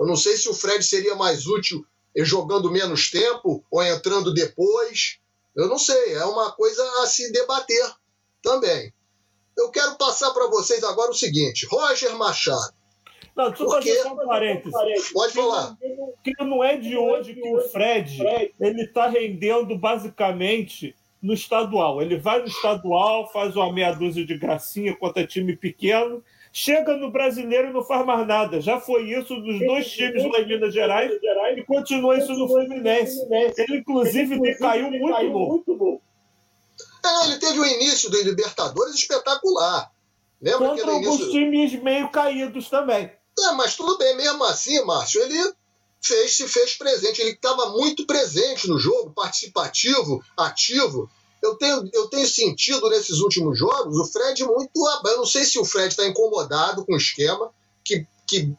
[0.00, 1.84] Eu não sei se o Fred seria mais útil
[2.16, 5.18] jogando menos tempo ou entrando depois.
[5.56, 7.92] Eu não sei, é uma coisa a se debater
[8.42, 8.92] também.
[9.56, 12.74] Eu quero passar para vocês agora o seguinte: Roger Machado.
[13.36, 15.12] Não, deixa eu fazer só um parênteses.
[15.12, 15.76] Pode falar.
[16.14, 18.22] Porque não é de hoje que o Fred
[18.60, 22.02] ele está rendendo basicamente no estadual.
[22.02, 27.10] Ele vai no estadual, faz uma meia dúzia de gracinha contra time pequeno, chega no
[27.10, 28.60] brasileiro e não faz mais nada.
[28.60, 31.10] Já foi isso nos dois times lá em Minas Gerais
[31.56, 33.26] e continua isso no Fluminense.
[33.56, 35.98] Ele, inclusive, decaiu muito bom.
[37.02, 39.90] É, ele teve o início do Libertadores espetacular.
[40.42, 41.30] Lembra Contra alguns início...
[41.30, 43.10] times meio caídos também.
[43.38, 45.54] É, mas tudo bem, mesmo assim, Márcio, ele
[46.04, 47.20] fez, se fez presente.
[47.20, 51.10] Ele estava muito presente no jogo, participativo, ativo.
[51.42, 54.70] Eu tenho, eu tenho sentido nesses últimos jogos o Fred muito.
[55.06, 57.50] Eu não sei se o Fred está incomodado com o esquema
[57.84, 58.52] que, que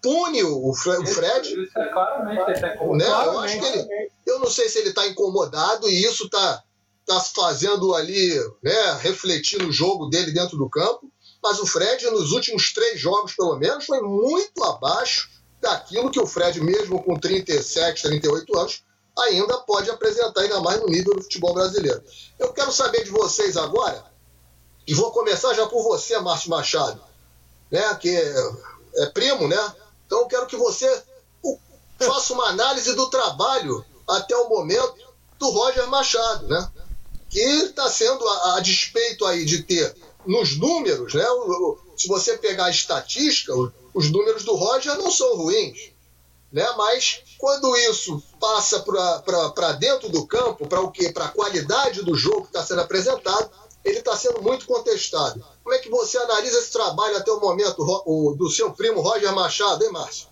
[0.00, 1.02] pune o, Fred.
[1.02, 2.98] O Fred é, claramente ele tá incomodado.
[2.98, 3.26] Né?
[3.26, 4.10] Eu acho que ele.
[4.26, 6.62] Eu não sei se ele está incomodado e isso está
[7.04, 11.10] tá fazendo ali, né, refletir no jogo dele dentro do campo.
[11.42, 15.28] Mas o Fred, nos últimos três jogos, pelo menos, foi muito abaixo
[15.62, 18.82] daquilo que o Fred, mesmo com 37, 38 anos,
[19.16, 22.02] ainda pode apresentar, ainda mais no nível do futebol brasileiro.
[22.38, 24.04] Eu quero saber de vocês agora,
[24.86, 27.00] e vou começar já por você, Márcio Machado,
[27.70, 29.74] né, que é, primo, né?
[30.04, 31.02] Então eu quero que você
[31.98, 34.96] faça uma análise do trabalho até o momento
[35.38, 36.70] do Roger Machado, né?
[37.30, 39.94] Que está sendo, a, a, despeito aí de ter
[40.26, 41.24] nos números, né?
[41.96, 43.54] Se você pegar a estatística,
[43.94, 45.92] os números do Roger não são ruins.
[46.52, 46.66] Né?
[46.76, 51.10] Mas quando isso passa para dentro do campo, para o quê?
[51.10, 53.50] Para a qualidade do jogo que está sendo apresentado,
[53.84, 55.44] ele está sendo muito contestado.
[55.62, 59.32] Como é que você analisa esse trabalho até o momento o, do seu primo Roger
[59.34, 60.28] Machado, hein, Márcio?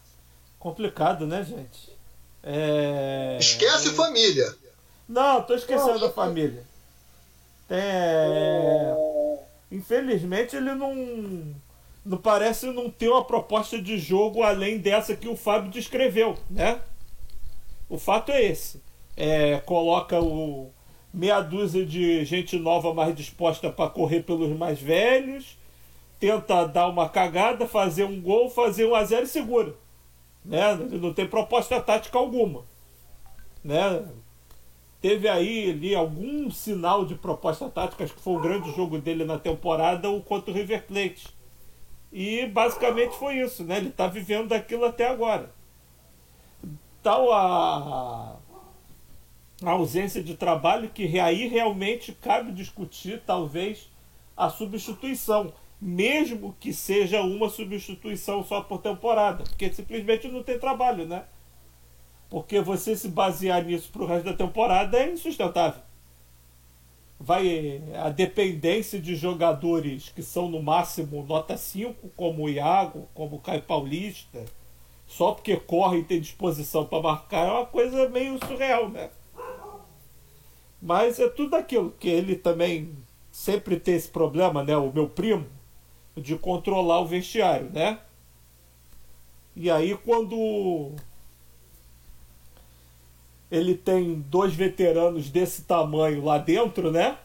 [0.58, 1.98] Complicado, né, gente?
[2.42, 3.38] É...
[3.40, 3.92] Esquece é...
[3.92, 4.54] família.
[5.08, 6.64] Não, estou esquecendo da família.
[7.68, 8.94] É...
[9.70, 11.54] Infelizmente ele não
[12.04, 16.80] não parece não ter uma proposta de jogo além dessa que o Fábio descreveu, né?
[17.88, 18.82] O fato é esse.
[19.16, 20.70] É, coloca o
[21.12, 25.58] meia dúzia de gente nova mais disposta para correr pelos mais velhos,
[26.18, 29.74] tenta dar uma cagada, fazer um gol, fazer um a zero e segura.
[30.44, 30.74] Né?
[30.74, 32.64] Não tem proposta tática alguma.
[33.62, 34.04] Né?
[35.02, 39.24] Teve aí ali algum sinal de proposta tática, acho que foi o grande jogo dele
[39.24, 41.39] na temporada, o contra o River Plate
[42.12, 43.76] e basicamente foi isso, né?
[43.76, 45.52] Ele está vivendo daquilo até agora.
[47.02, 48.36] Tal a,
[49.62, 53.88] a ausência de trabalho que aí realmente cabe discutir, talvez,
[54.36, 55.52] a substituição.
[55.80, 61.24] Mesmo que seja uma substituição só por temporada, porque simplesmente não tem trabalho, né?
[62.28, 65.80] Porque você se basear nisso para o resto da temporada é insustentável
[67.22, 73.36] vai a dependência de jogadores que são no máximo nota 5, como o Iago, como
[73.36, 74.42] o Caio Paulista,
[75.06, 79.10] só porque corre e tem disposição para marcar, é uma coisa meio surreal, né?
[80.80, 82.96] Mas é tudo aquilo que ele também
[83.30, 84.74] sempre tem esse problema, né?
[84.78, 85.46] O meu primo,
[86.16, 87.98] de controlar o vestiário, né?
[89.54, 90.94] E aí quando
[93.50, 97.18] ele tem dois veteranos desse tamanho lá dentro, né?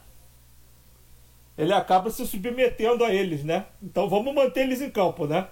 [1.56, 3.66] Ele acaba se submetendo a eles, né?
[3.82, 5.48] Então vamos manter eles em campo, né?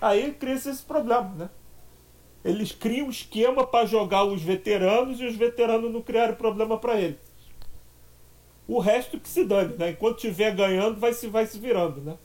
[0.00, 1.50] Aí cria esse problema, né?
[2.44, 6.98] Eles criam um esquema para jogar os veteranos e os veteranos não criaram problema para
[6.98, 7.18] eles.
[8.66, 9.90] O resto que se dane, né?
[9.90, 12.16] Enquanto estiver ganhando, vai se, vai se virando, né?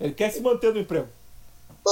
[0.00, 1.08] Ele quer se manter no emprego.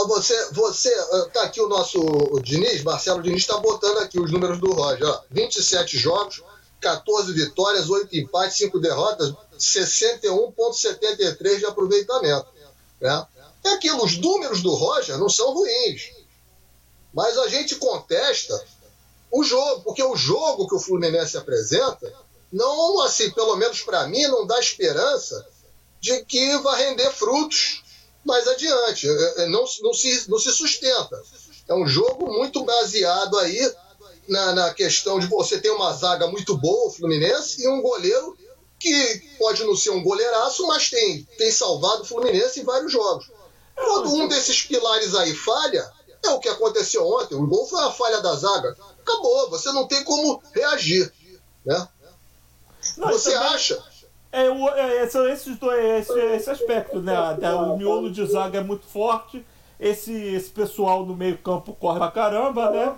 [0.04, 4.30] Você, você, ah, tá aqui o nosso o Diniz, Marcelo Diniz está botando aqui os
[4.30, 5.08] números do Roger.
[5.08, 6.42] Ó, 27 jogos,
[6.80, 12.46] 14 vitórias, 8 empates, 5 derrotas, 61,73 de aproveitamento.
[13.00, 13.26] Né?
[13.64, 16.12] É aquilo, os números do Roger não são ruins.
[17.12, 18.62] Mas a gente contesta
[19.30, 22.12] o jogo, porque o jogo que o Fluminense apresenta,
[22.52, 25.46] não, assim, pelo menos para mim, não dá esperança
[26.00, 27.82] de que vai render frutos
[28.26, 29.08] mais adiante.
[29.08, 31.22] É, é, não, não, se, não se sustenta.
[31.68, 33.72] É um jogo muito baseado aí
[34.28, 38.36] na, na questão de você ter uma zaga muito boa, o Fluminense, e um goleiro
[38.78, 43.30] que pode não ser um goleiraço, mas tem, tem salvado o Fluminense em vários jogos.
[43.74, 45.90] Quando um desses pilares aí falha,
[46.24, 47.34] é o que aconteceu ontem.
[47.34, 48.76] O gol foi a falha da zaga.
[49.00, 51.12] Acabou, você não tem como reagir.
[51.64, 51.88] Né?
[52.96, 53.82] Você acha
[54.44, 57.14] é, é, esses dois, esse, esse aspecto, né?
[57.54, 59.44] O miolo de zaga é muito forte,
[59.78, 62.94] esse, esse pessoal no meio-campo corre pra caramba, né?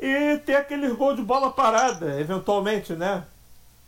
[0.00, 3.24] E tem aquele gol de bola parada, eventualmente, né?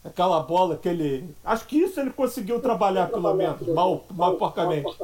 [0.05, 1.35] Aquela bola que ele.
[1.45, 4.95] Acho que isso ele conseguiu trabalhar, pelo menos, mal, mal porcamente.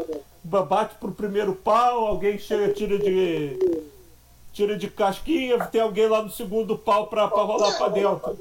[0.43, 3.59] Bate pro primeiro pau, alguém chega, tira de.
[4.53, 8.37] Tira de casquinha, tem alguém lá no segundo pau pra, pra rolar pra dentro.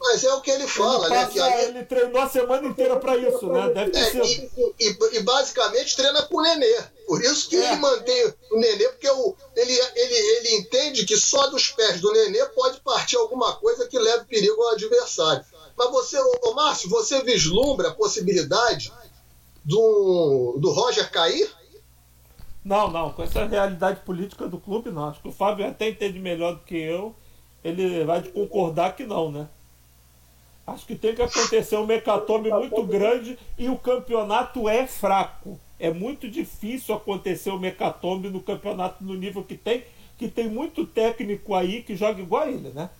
[0.00, 1.26] Mas é o que ele fala, ele né?
[1.26, 1.64] Que aí...
[1.66, 3.68] Ele treinou a semana inteira para isso, né?
[3.68, 4.74] Deve ter é, sido.
[4.78, 6.82] E, e, e, basicamente treina com o Nenê.
[7.06, 7.66] Por isso que é.
[7.66, 12.10] ele mantém o Nenê, porque o, ele, ele, ele entende que só dos pés do
[12.12, 15.44] Nenê pode partir alguma coisa que leve perigo ao adversário.
[15.76, 18.90] Mas você, ô, Márcio, você vislumbra a possibilidade
[19.62, 21.50] do, do Roger cair?
[22.64, 23.12] Não, não.
[23.12, 25.10] Com essa realidade política do clube, não.
[25.10, 27.14] Acho que o Fábio até entende melhor do que eu.
[27.62, 29.46] Ele vai concordar que não, né?
[30.72, 35.58] Acho que tem que acontecer um mecatombe muito grande e o campeonato é fraco.
[35.78, 39.84] É muito difícil acontecer o um mecatombe no campeonato no nível que tem,
[40.16, 42.90] que tem muito técnico aí que joga igual a ele, né?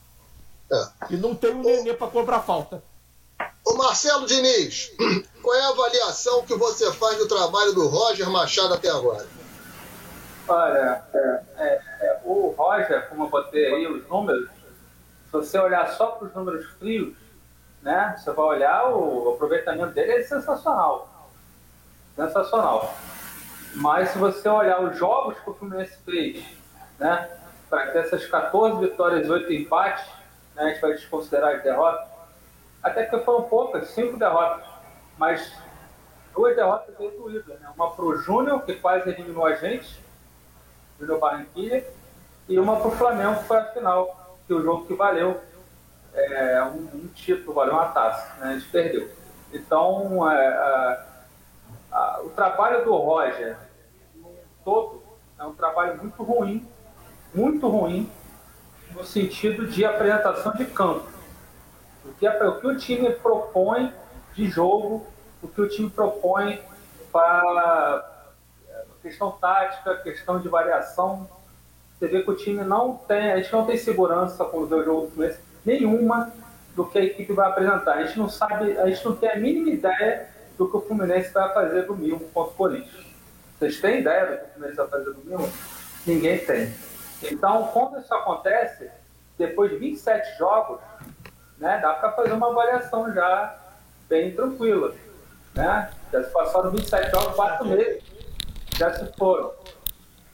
[0.73, 1.15] É.
[1.15, 2.83] E não tem um nenê para cobrar falta.
[3.65, 4.93] Ô Marcelo Diniz,
[5.43, 9.27] qual é a avaliação que você faz do trabalho do Roger Machado até agora?
[10.49, 15.93] Olha, é, é, é, o Roger, como eu botei aí os números, se você olhar
[15.97, 17.15] só para os números frios,
[17.83, 21.09] né, você vai olhar o aproveitamento dele é sensacional.
[22.15, 22.95] Sensacional.
[23.75, 26.45] Mas se você olhar os jogos que o Fluminense fez,
[26.99, 27.31] né,
[27.69, 30.05] para ter essas 14 vitórias e 8 empates,
[30.55, 32.09] né, a gente vai desconsiderar as derrotas,
[32.83, 34.65] até que foram poucas, 5 derrotas,
[35.17, 35.53] mas
[36.35, 37.61] duas derrotas bem doídas.
[37.61, 37.69] Né?
[37.75, 40.03] Uma para o Júnior, que quase eliminou a gente,
[40.99, 41.83] Júnior Barranquilla,
[42.49, 45.41] e uma para o Flamengo, que foi a final, que é o jogo que valeu
[46.15, 48.51] é, um, um, título, valeu uma taça, né?
[48.51, 49.11] a gente perdeu.
[49.53, 51.07] Então, é, a,
[51.93, 53.57] a, o trabalho do Roger,
[54.65, 55.03] todo,
[55.39, 56.69] é um trabalho muito ruim,
[57.35, 58.11] muito ruim,
[58.93, 61.09] no sentido de apresentação de campo.
[62.05, 63.93] O que, é, o que o time propõe
[64.35, 65.07] de jogo,
[65.43, 66.61] o que o time propõe
[67.13, 68.11] para
[69.03, 71.29] questão tática, questão de variação.
[71.99, 74.85] Você vê que o time não tem, a gente não tem segurança quando vê o
[74.85, 76.33] jogo do Fluminense, nenhuma
[76.75, 77.95] do que a equipe vai apresentar.
[77.95, 81.33] A gente não sabe, a gente não tem a mínima ideia do que o Fluminense
[81.33, 83.07] vai fazer domingo contra o Corinthians.
[83.59, 85.49] Vocês têm ideia do que o Fluminense vai fazer domingo?
[86.07, 86.73] Ninguém tem.
[87.31, 88.91] Então, quando isso acontece,
[89.37, 90.81] depois de 27 jogos,
[91.59, 93.57] né, dá para fazer uma avaliação já
[94.09, 94.95] bem tranquila.
[95.55, 95.91] Né?
[96.13, 98.03] Já se passaram 27 jogos, 4 meses
[98.77, 99.53] já se foram.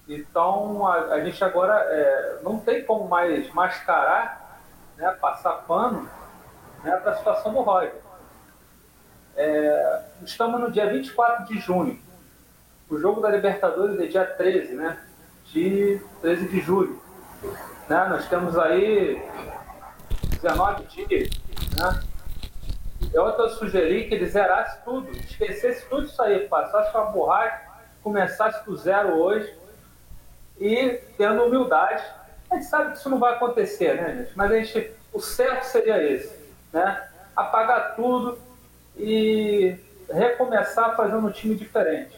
[0.09, 4.46] Então a, a gente agora é, não tem como mais mascarar,
[4.97, 6.09] né, passar pano
[6.83, 7.95] né, para a situação do Roger.
[9.37, 12.01] É, estamos no dia 24 de junho.
[12.89, 14.99] O jogo da Libertadores é dia 13, né?
[15.47, 17.03] De 13 de julho.
[17.89, 18.07] Né?
[18.09, 19.23] Nós temos aí
[20.41, 21.29] 19 dias.
[21.77, 22.03] Né?
[23.13, 27.67] Eu até sugeri que ele zerasse tudo, esquecesse tudo isso aí, passasse com a borracha
[28.07, 29.53] começasse do zero hoje
[30.61, 32.05] e tendo humildade.
[32.51, 34.33] A gente sabe que isso não vai acontecer, né, gente?
[34.37, 36.35] Mas a gente, o certo seria esse,
[36.73, 37.09] né?
[37.35, 38.39] Apagar tudo
[38.97, 39.77] e
[40.11, 42.17] recomeçar fazendo um time diferente.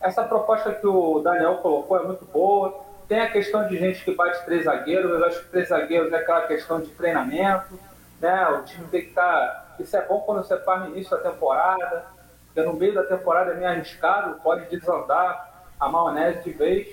[0.00, 2.84] Essa proposta que o Daniel colocou é muito boa.
[3.08, 5.10] Tem a questão de gente que bate três zagueiros.
[5.10, 7.78] Eu acho que três zagueiros é aquela questão de treinamento.
[8.20, 8.48] Né?
[8.48, 9.22] O time tem que estar.
[9.22, 12.16] Tá, isso é bom quando você faz no início da temporada
[12.56, 16.88] porque no meio da temporada é meio arriscado, pode desandar a maionese de vez.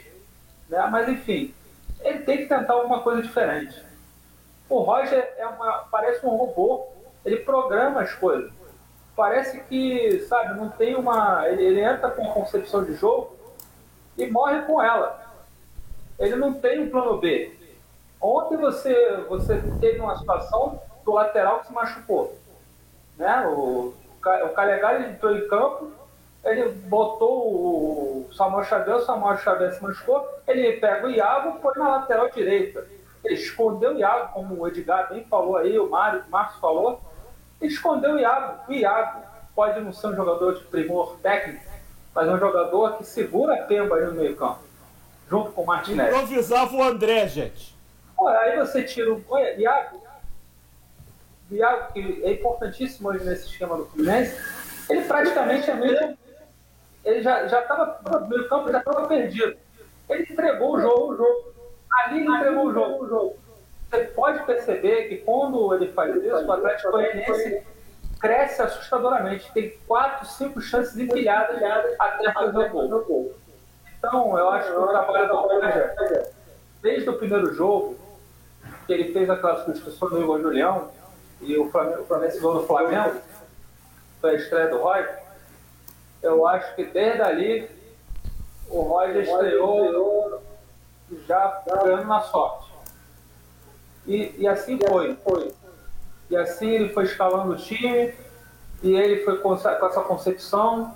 [0.67, 0.85] Né?
[0.91, 1.55] Mas enfim,
[2.03, 3.83] ele tem que tentar alguma coisa diferente.
[4.69, 6.87] O Roger é uma, parece um robô,
[7.25, 8.51] ele programa as coisas.
[9.15, 11.47] Parece que, sabe, não tem uma.
[11.47, 13.35] Ele, ele entra com a concepção de jogo
[14.17, 15.21] e morre com ela.
[16.17, 17.55] Ele não tem um plano B.
[18.19, 22.35] Ontem você, você teve uma situação do lateral que se machucou.
[23.17, 23.45] Né?
[23.47, 23.93] O,
[24.45, 25.91] o Calegari entrou em campo,
[26.43, 31.61] ele botou o Samuel Xavier, o Samuel Xavier se machucou, ele pega o Iago e
[31.61, 32.85] põe na lateral direita.
[33.23, 37.01] Ele escondeu o Iago, como o Edgar bem falou aí, o Mário, o Marcos falou,
[37.61, 38.59] ele escondeu o Iago.
[38.67, 39.21] O Iago
[39.55, 41.63] pode não ser um jogador de primor técnico,
[42.13, 44.59] mas é um jogador que segura a tempo aí no meio campo,
[45.29, 46.09] junto com o Martinelli.
[46.09, 47.73] Improvisava o André, gente.
[48.17, 49.23] Pô, aí você tira o
[49.57, 50.03] Iago,
[51.49, 54.37] Iago, que é importantíssimo hoje nesse esquema do Fluminense,
[54.89, 56.17] ele praticamente é mesmo.
[57.03, 59.57] Ele já estava no meio campo, já estava perdido.
[60.09, 61.53] Ele entregou o jogo, o jogo.
[62.03, 63.35] Ali ele entregou o jogo, o jogo.
[63.89, 67.63] Você pode perceber que quando ele faz isso, o Atlético Goianiense
[68.19, 69.51] cresce assustadoramente.
[69.53, 71.61] Tem quatro, cinco chances empilhadas
[71.99, 73.35] até fazer o gol.
[73.99, 75.95] Então, eu acho que o trabalho do Roger,
[76.81, 77.97] desde o primeiro jogo,
[78.85, 80.89] que ele fez aquela substituição do Igor Julião,
[81.41, 83.21] e o Flamengo, o Flamengo ganhou no Flamengo,
[84.19, 85.22] foi a estreia do Roger,
[86.23, 87.69] eu acho que desde ali
[88.69, 90.41] o Roger estreou
[91.27, 92.71] já ganhando na sorte.
[94.07, 94.79] E, e assim
[95.23, 95.53] foi.
[96.29, 98.13] E assim ele foi escalando o time,
[98.81, 100.95] e ele foi com essa, concepção,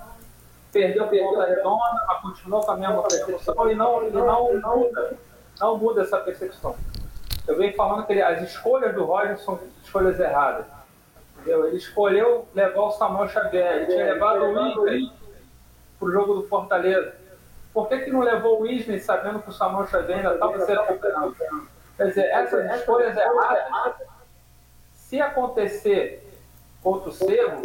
[0.72, 4.90] perdeu, perdeu a redonda, mas continuou com a mesma percepção e não, e não, não,
[5.60, 6.76] não muda essa percepção.
[7.48, 10.66] Eu venho falando que as escolhas do Roger são escolhas erradas.
[11.48, 11.66] Entendeu?
[11.66, 15.10] Ele escolheu levar o Samuel Xavier, ele tinha levado o Inter
[15.98, 17.16] para o jogo do Fortaleza.
[17.74, 20.82] Por que, que não levou o Isney sabendo que o Samuel Xavier ainda estava sendo
[20.82, 21.36] recuperado?
[21.96, 23.96] Quer dizer, essas escolhas erradas,
[24.94, 26.22] se acontecer
[26.84, 27.62] contra o Cerro,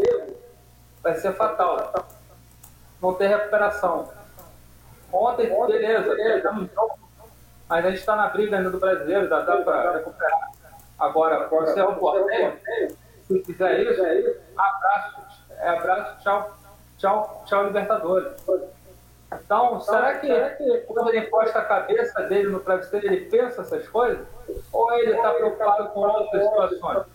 [1.03, 1.93] vai ser fatal.
[3.03, 4.13] Não tem recuperação.
[5.13, 6.17] Ontem, beleza,
[7.69, 10.53] mas a gente está na briga ainda do brasileiro, dá, dá para recuperar.
[11.01, 12.57] Agora, o Cerro Porteiro,
[13.39, 14.03] se fizer isso,
[14.57, 16.59] abraço, é abraço, tchau,
[16.99, 18.33] tchau, tchau, Libertadores.
[19.33, 20.29] Então, será que
[20.87, 24.27] quando ele encosta a cabeça dele no travesseiro, ele pensa essas coisas?
[24.73, 27.07] Ou ele está preocupado com outras situações?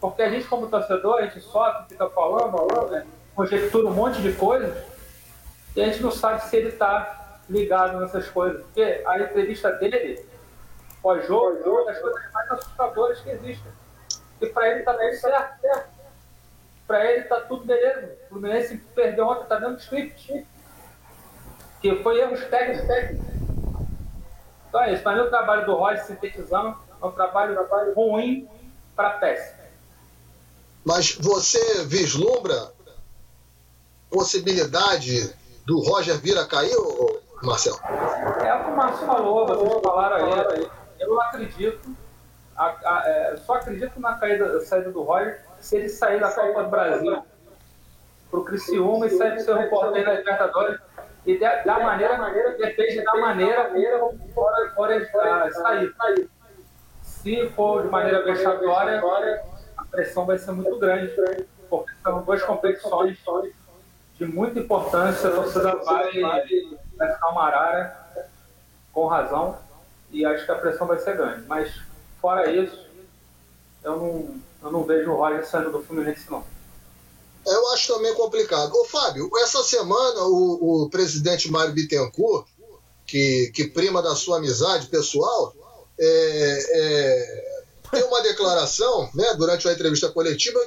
[0.00, 3.06] Porque a gente, como torcedor, a gente sofre, fica falando, né?
[3.34, 4.76] conjectura um monte de coisas,
[5.74, 8.62] e a gente não sabe se ele está ligado nessas coisas.
[8.62, 10.24] Porque a entrevista dele,
[11.00, 13.72] pós-jogo, é uma das coisas mais assustadoras que existem.
[14.40, 15.90] E para ele está tudo certo, certo.
[16.86, 18.16] Para ele está tudo beleza.
[18.24, 20.46] O Fluminense perdeu ontem, está dentro do script.
[21.80, 22.88] Que foi erros técnicos.
[24.68, 25.08] Então é isso.
[25.08, 28.48] Mim, o trabalho do Roy sintetizando é um trabalho, um trabalho ruim
[28.94, 29.58] para péssimo.
[30.84, 32.72] Mas você vislumbra
[34.10, 35.34] possibilidade
[35.66, 36.74] do Roger vir a cair,
[37.42, 37.78] Marcelo?
[38.42, 40.70] É o que o Márcio falou, vocês falaram aí.
[40.98, 41.87] Eu não acredito.
[42.58, 46.64] A, a, é, só acredito na caída, saída do Roger se ele sair da Copa
[46.64, 47.22] do Brasil
[48.30, 50.80] o Criciúma e sair do seu repórter da Libertadores.
[51.24, 53.70] E da, da maneira, maneira, depende da maneira
[54.34, 55.06] fora, fora
[55.52, 56.28] sair.
[57.02, 59.00] Se for de maneira vexatória,
[59.90, 61.12] pressão vai ser muito grande,
[61.68, 63.18] porque são duas competições
[64.14, 65.28] de muita importância.
[65.28, 67.96] A torcida vai, ficar uma arara,
[68.92, 69.58] com razão,
[70.10, 71.44] e acho que a pressão vai ser grande.
[71.46, 71.82] Mas,
[72.20, 72.78] fora isso,
[73.82, 76.44] eu não, eu não vejo o Roger saindo do Fluminense, não.
[77.46, 78.74] Eu acho também complicado.
[78.74, 82.46] Ô, Fábio, essa semana o, o presidente Mário Bittencourt,
[83.06, 85.54] que, que prima da sua amizade pessoal,
[85.98, 87.58] é, é,
[87.90, 90.60] tem uma declaração, né, durante a entrevista coletiva,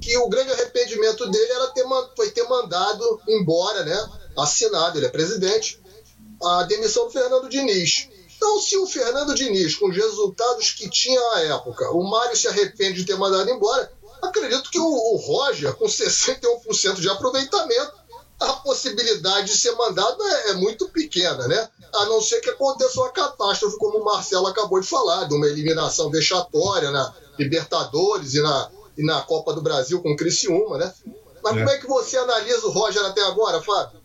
[0.00, 1.84] que o grande arrependimento dele era ter,
[2.14, 5.80] foi ter mandado embora, né, assinado, ele é presidente,
[6.42, 8.08] a demissão do Fernando Diniz.
[8.38, 12.46] Então, se o Fernando Diniz, com os resultados que tinha à época, o Mário se
[12.46, 13.90] arrepende de ter mandado embora,
[14.22, 17.92] acredito que o, o Roger, com 61% de aproveitamento,
[18.38, 21.68] a possibilidade de ser mandado é, é, muito pequena, né?
[21.92, 25.48] A não ser que aconteça uma catástrofe, como o Marcelo acabou de falar, de uma
[25.48, 30.94] eliminação vexatória na Libertadores e na, e na Copa do Brasil com o Criciúma, né?
[31.42, 31.58] Mas é.
[31.58, 33.97] como é que você analisa o Roger até agora, Fábio?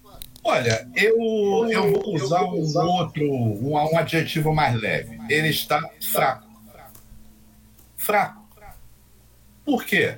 [0.44, 1.16] Olha, eu,
[1.72, 5.18] eu vou usar um outro, um, um adjetivo mais leve.
[5.30, 6.52] Ele está fraco.
[7.96, 8.44] Fraco.
[9.64, 10.18] Por quê?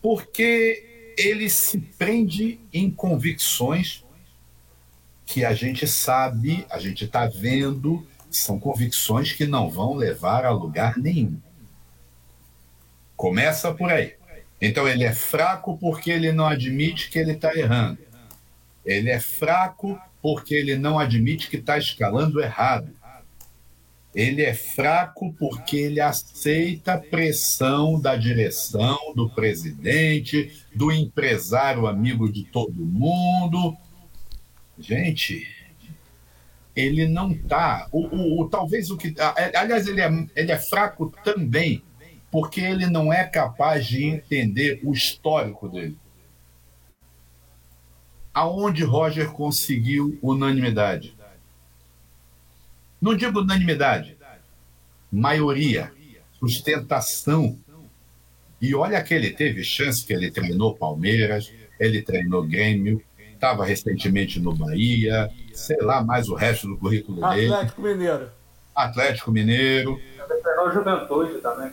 [0.00, 4.04] Porque ele se prende em convicções
[5.24, 10.50] que a gente sabe, a gente está vendo, são convicções que não vão levar a
[10.50, 11.40] lugar nenhum.
[13.16, 14.14] Começa por aí.
[14.60, 17.98] Então ele é fraco porque ele não admite que ele está errando.
[18.84, 22.92] Ele é fraco porque ele não admite que está escalando errado.
[24.14, 32.44] Ele é fraco porque ele aceita pressão da direção, do presidente, do empresário amigo de
[32.44, 33.74] todo mundo.
[34.78, 35.48] Gente,
[36.76, 37.88] ele não está.
[37.90, 39.14] O, o, o, talvez o que.
[39.54, 41.82] Aliás, ele é, ele é fraco também
[42.32, 45.98] porque ele não é capaz de entender o histórico dele.
[48.34, 51.14] Aonde Roger conseguiu unanimidade?
[53.00, 54.16] Não digo unanimidade,
[55.10, 55.92] maioria,
[56.38, 57.58] sustentação.
[58.60, 63.02] E olha que ele teve chance, que ele treinou Palmeiras, ele treinou Grêmio,
[63.34, 67.54] estava recentemente no Bahia, sei lá mais o resto do currículo Atlético dele.
[67.54, 68.30] Atlético Mineiro.
[68.74, 70.00] Atlético Mineiro.
[70.30, 71.72] Ele treinou Juventude também.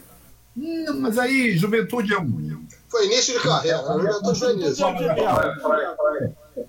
[0.57, 2.65] Hum, mas aí, Juventude é um.
[2.89, 4.85] Foi início de carreira, a Juventude foi início.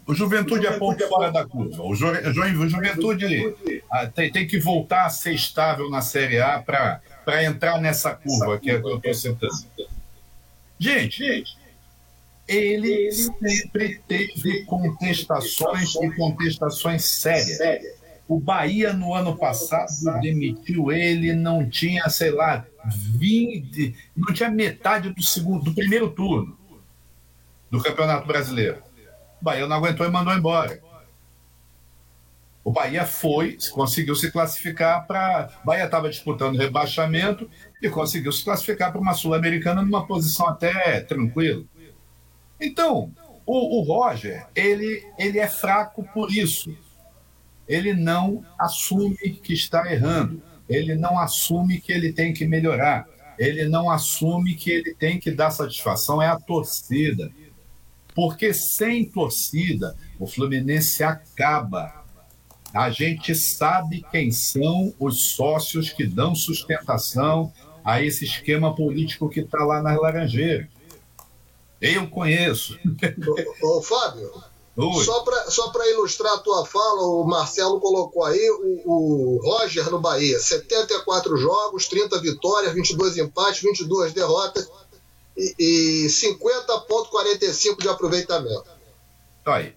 [0.06, 1.82] O Juventude é ponto fora da curva.
[1.82, 3.54] O, Ju, o Juventude
[3.90, 8.70] ah, tem, que voltar a ser estável na Série A para entrar nessa curva que
[8.70, 9.52] eu estou citando.
[10.78, 11.44] Gente,
[12.48, 17.58] ele sempre teve contestações e contestações sérias.
[18.26, 25.10] O Bahia, no ano passado, demitiu ele, não tinha, sei lá, 20, não tinha metade
[25.10, 26.56] do segundo, do primeiro turno
[27.70, 28.82] do Campeonato Brasileiro.
[29.40, 30.80] O Bahia não aguentou e mandou embora.
[32.62, 35.48] O Bahia foi, conseguiu se classificar para.
[35.64, 37.48] Bahia estava disputando rebaixamento
[37.80, 41.64] e conseguiu se classificar para uma Sul-Americana numa posição até tranquila.
[42.60, 43.10] Então,
[43.46, 46.76] o, o, Roger, ele, ele é fraco por isso.
[47.66, 50.42] Ele não assume que está errando.
[50.68, 53.06] Ele não assume que ele tem que melhorar.
[53.38, 56.20] Ele não assume que ele tem que dar satisfação.
[56.20, 57.32] É a torcida.
[58.14, 62.00] Porque sem torcida, o Fluminense acaba
[62.72, 67.52] a gente sabe quem são os sócios que dão sustentação
[67.84, 70.68] a esse esquema político que está lá nas Laranjeiras.
[71.80, 72.78] Eu conheço.
[73.62, 74.30] Ô, ô Fábio,
[74.76, 75.04] Oi.
[75.48, 80.38] só para ilustrar a tua fala, o Marcelo colocou aí o, o Roger no Bahia:
[80.38, 84.70] 74 jogos, 30 vitórias, 22 empates, 22 derrotas
[85.58, 88.64] e, e 50,45 de aproveitamento.
[89.46, 89.74] Aí.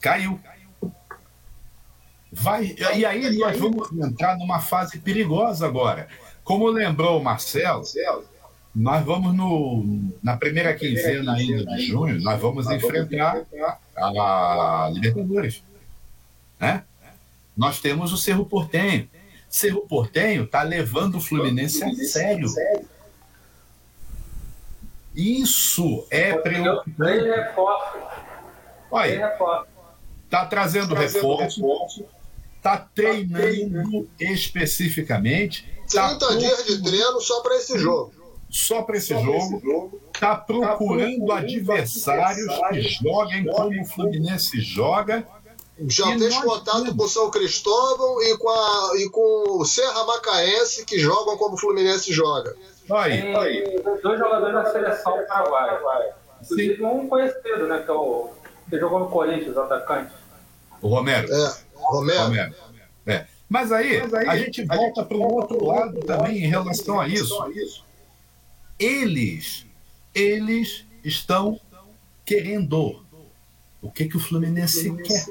[0.00, 0.40] Caiu.
[2.30, 6.08] Vai, e aí nós vamos entrar numa fase perigosa agora.
[6.42, 7.84] Como lembrou o Marcelo,
[8.74, 13.46] nós vamos no, na primeira quinzena ainda de junho, nós vamos enfrentar
[13.96, 15.62] a Libertadores.
[16.58, 16.82] Né?
[17.56, 19.08] Nós temos o Cerro Portenho.
[19.48, 22.48] Cerro Portenho está levando o Fluminense a sério.
[25.14, 27.28] Isso é preocupante.
[28.90, 29.32] Olha,
[30.26, 31.62] está trazendo reforço
[32.64, 35.70] está treinando especificamente.
[35.86, 38.14] 30 tá dias de treino só para esse jogo.
[38.48, 40.00] Só para esse, jogo.
[40.14, 45.26] Está procurando adversários que joguem como o Fluminense joga.
[45.88, 50.86] Já fez contato com o São Cristóvão e com, a, e com o Serra Macaense,
[50.86, 52.56] que jogam como o Fluminense joga.
[52.90, 53.34] Aí.
[53.36, 53.82] aí.
[54.02, 56.14] Dois jogadores da seleção paraguaia.
[56.42, 57.82] Inclusive um conhecido, né?
[57.84, 58.30] Que, é o,
[58.68, 60.12] que jogou no Corinthians, atacante.
[60.82, 61.32] O Romero.
[61.32, 61.54] É.
[61.74, 62.22] Romero.
[62.24, 62.54] Romero.
[63.06, 63.26] É.
[63.48, 67.08] Mas, aí, Mas aí a gente volta para o outro lado também em relação a
[67.08, 67.34] isso.
[68.78, 69.64] Eles,
[70.14, 71.60] eles estão
[72.24, 73.02] querendo.
[73.80, 75.26] O que, que o Fluminense quer?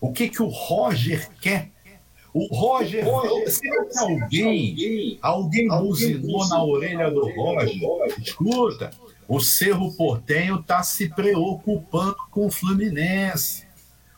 [0.00, 1.70] O que, que o Roger quer?
[2.36, 3.02] O Roger,
[3.48, 7.80] será que alguém, alguém buzinou na orelha do Roger?
[8.20, 8.90] Escuta,
[9.26, 13.66] o Cerro Portenho está se preocupando com o Fluminense.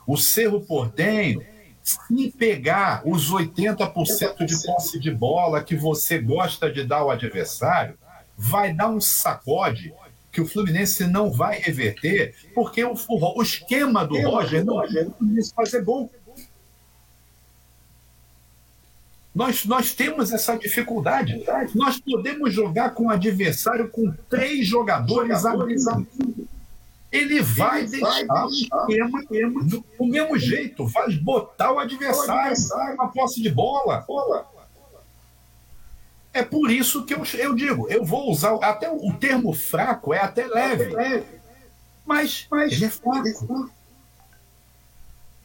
[0.05, 1.47] O Cerro Portenho,
[1.81, 7.97] se pegar os 80% de posse de bola que você gosta de dar ao adversário,
[8.37, 9.95] vai dar um sacode
[10.33, 15.07] que o Fluminense não vai reverter, porque o, o esquema do Roger não é
[15.55, 16.11] fazer gol.
[19.39, 21.45] Nós, nós temos essa dificuldade.
[21.73, 26.05] Nós podemos jogar com o adversário com três jogadores abrindo.
[27.13, 32.57] Ele vai Ele deixar vai o esquema do, do mesmo jeito, vai botar o adversário
[32.97, 34.05] na posse de bola.
[36.33, 40.19] É por isso que eu, eu digo, eu vou usar até o termo fraco é
[40.19, 40.97] até leve,
[42.05, 43.71] mas, mas ele é fraco.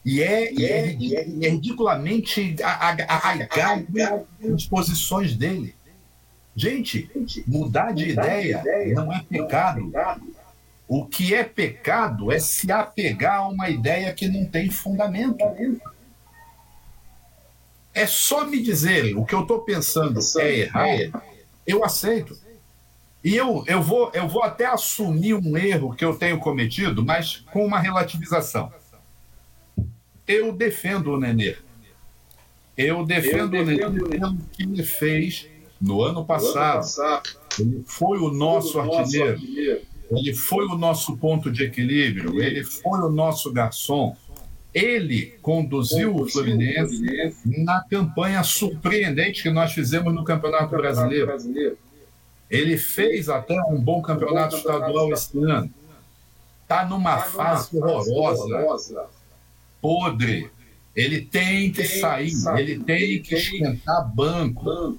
[0.04, 3.86] E é, e é, e é, é ridiculamente arraigado
[4.54, 5.74] as posições dele.
[6.54, 7.10] Gente,
[7.46, 8.62] mudar de ideia
[8.94, 9.90] não é pecado.
[10.86, 15.42] O que é pecado é se apegar a uma ideia que não tem fundamento.
[17.94, 21.22] É só me dizer o que eu estou pensando é errado,
[21.66, 22.38] eu aceito.
[23.24, 27.38] E eu, eu, vou, eu vou até assumir um erro que eu tenho cometido, mas
[27.50, 28.70] com uma relativização.
[30.26, 31.56] Eu defendo o Nenê.
[32.76, 35.46] Eu defendo, eu defendo o Nenê pelo que ele fez
[35.80, 36.84] no ano passado.
[37.58, 39.40] Ele foi o nosso artilheiro.
[40.10, 42.42] Ele foi o nosso ponto de equilíbrio.
[42.42, 44.16] Ele foi o nosso garçom.
[44.72, 47.00] Ele conduziu o Fluminense
[47.44, 51.32] na campanha surpreendente que nós fizemos no Campeonato Brasileiro.
[52.50, 55.70] Ele fez até um bom campeonato estadual esse ano.
[56.62, 59.08] Está numa fase horrorosa
[59.84, 60.50] podre.
[60.96, 64.98] Ele tem que sair, ele tem que esquentar banco.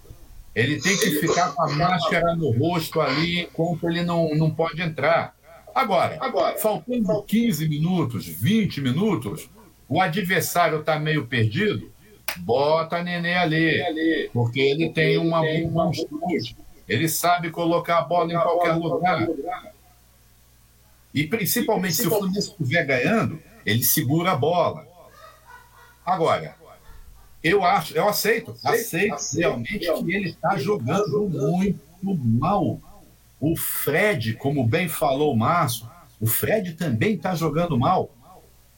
[0.54, 4.80] Ele tem que ficar com a máscara no rosto ali enquanto ele não, não pode
[4.82, 5.36] entrar.
[5.74, 9.50] Agora, Agora faltando 15 minutos, 20 minutos,
[9.90, 11.92] o adversário está meio perdido,
[12.38, 15.92] bota Nenê ali, porque ele tem uma boa
[16.88, 19.28] Ele sabe colocar a bola em qualquer lugar.
[21.14, 24.88] E principalmente se o Fluminense estiver ganhando, ele segura a bola.
[26.05, 26.55] Agora,
[27.43, 32.80] Eu acho, eu aceito, aceito, aceito realmente que ele está jogando muito mal.
[33.39, 35.88] O Fred, como bem falou o Márcio,
[36.20, 38.09] o Fred também está jogando mal.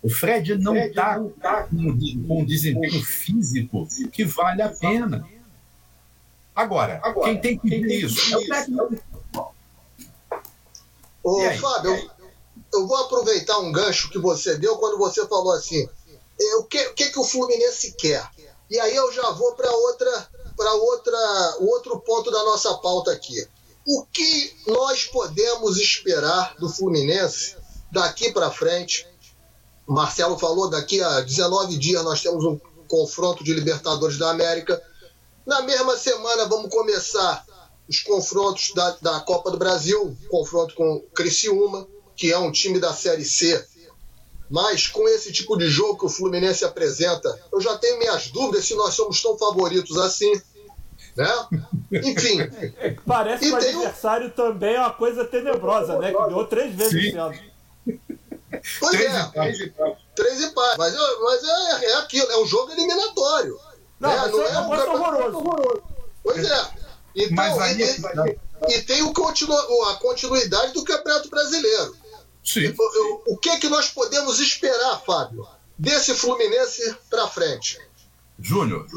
[0.03, 5.25] O Fred não está tá com, com um desempenho físico que vale a pena.
[6.53, 9.01] Agora, Agora quem tem que ver isso é o técnico.
[11.23, 12.11] Ô, Fábio,
[12.77, 15.87] eu vou aproveitar um gancho que você deu quando você falou assim:
[16.39, 18.29] é, o que, o que, que o Fluminense quer?
[18.69, 23.47] E aí eu já vou para outra, para outra, outro ponto da nossa pauta aqui.
[23.85, 27.55] O que nós podemos esperar do Fluminense
[27.91, 29.07] daqui para frente?
[29.87, 32.59] O Marcelo falou daqui a 19 dias nós temos um
[32.89, 34.81] confronto de Libertadores da América.
[35.45, 37.45] Na mesma semana vamos começar
[37.87, 41.87] os confrontos da, da Copa do Brasil, confronto com Criciúma,
[42.17, 43.65] que é um time da Série C
[44.49, 48.65] mas com esse tipo de jogo que o Fluminense apresenta, eu já tenho minhas dúvidas
[48.65, 50.41] se nós somos tão favoritos assim.
[51.15, 51.47] Né?
[51.91, 52.37] Enfim.
[53.05, 54.31] Parece que o adversário um...
[54.31, 56.11] também é uma coisa tenebrosa, né?
[56.11, 57.37] Que ganhou três vezes esse ano.
[58.79, 59.71] Pois três é, empates.
[60.15, 60.77] três empates.
[60.77, 63.59] Mas, mas é, é, aquilo, é um jogo eliminatório.
[63.99, 64.31] Não, né?
[64.31, 65.37] não é, é um horroroso.
[65.37, 65.83] horroroso.
[66.23, 66.67] Pois é.
[67.15, 69.53] Então, mas aí, e, e, tem o continu,
[69.89, 71.95] a continuidade do Campeonato Brasileiro.
[72.47, 72.73] Sim.
[72.79, 75.45] O, o que, que nós podemos esperar, Fábio,
[75.77, 77.77] desse Fluminense para frente?
[78.39, 78.87] Júnior,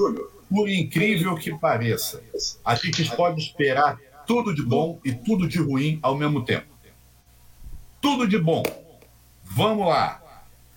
[0.48, 2.22] por incrível que pareça,
[2.64, 6.68] a gente pode esperar tudo de bom e tudo de ruim ao mesmo tempo.
[8.00, 8.62] Tudo de bom.
[9.42, 10.22] Vamos lá.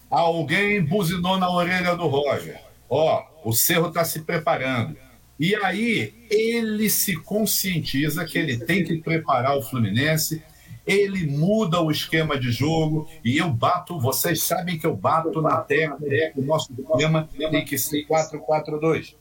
[0.09, 2.59] Alguém buzinou na orelha do Roger.
[2.89, 4.97] Ó, o Cerro está se preparando.
[5.39, 10.41] E aí ele se conscientiza que ele tem que preparar o Fluminense
[10.85, 15.57] ele muda o esquema de jogo e eu bato, vocês sabem que eu bato na
[15.57, 15.97] tecla,
[16.35, 19.15] o nosso esquema tem que ser 4-4-2.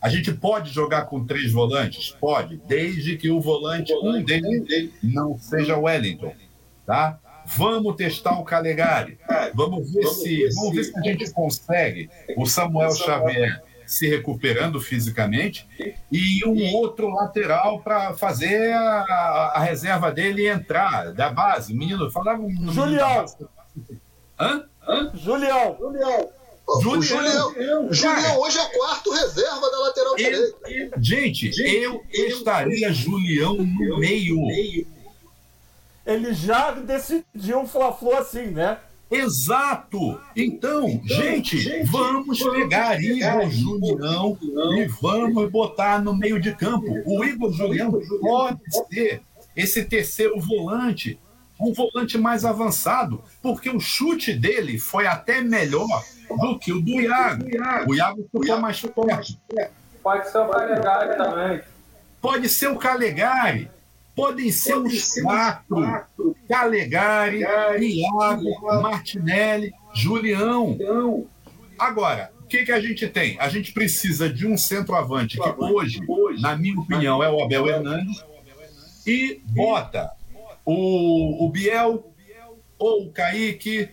[0.00, 2.10] A gente pode jogar com três volantes?
[2.10, 6.34] Pode, desde que o volante, um deles, não seja Wellington,
[6.84, 7.18] tá?
[7.46, 9.18] Vamos testar o Calegari.
[9.54, 15.66] Vamos ver se, vamos ver se a gente consegue o Samuel Xavier se recuperando fisicamente,
[16.10, 21.72] e um outro lateral para fazer a, a, reserva dele entrar da base.
[21.72, 22.42] O menino falava.
[22.42, 23.24] Um Julião!
[24.38, 24.64] Hã?
[24.86, 25.12] Hã?
[25.14, 25.76] Julião!
[25.78, 26.30] Julião!
[26.80, 30.58] Julião, Julião, Julião hoje é quarto reserva da lateral direita.
[30.98, 34.38] Gente, eu estaria Julião no meio.
[36.06, 38.78] Ele já decidiu um Fla-Flu assim, né?
[39.14, 40.20] Exato!
[40.36, 44.36] Então, gente, vamos pegar Igor Julião
[44.76, 47.02] e vamos botar no meio de campo.
[47.06, 48.60] O Igor Julião pode
[48.92, 49.22] ser
[49.54, 51.18] esse terceiro volante,
[51.60, 56.02] um volante mais avançado, porque o chute dele foi até melhor
[56.40, 57.44] do que o do Iago.
[57.86, 59.40] O Iago ficou mais forte.
[60.02, 61.60] Pode ser o Calegari também.
[62.20, 63.70] Pode ser o Calegari
[64.14, 65.76] podem ser os quatro:
[66.48, 70.78] Calegari, Iago, Martinelli, Julião.
[71.78, 73.38] Agora, o que, que a gente tem?
[73.40, 76.00] A gente precisa de um centroavante que hoje,
[76.40, 78.24] na minha opinião, é o Abel Hernandes,
[79.06, 80.10] e bota
[80.64, 82.12] o, o Biel
[82.78, 83.88] ou o Kaique,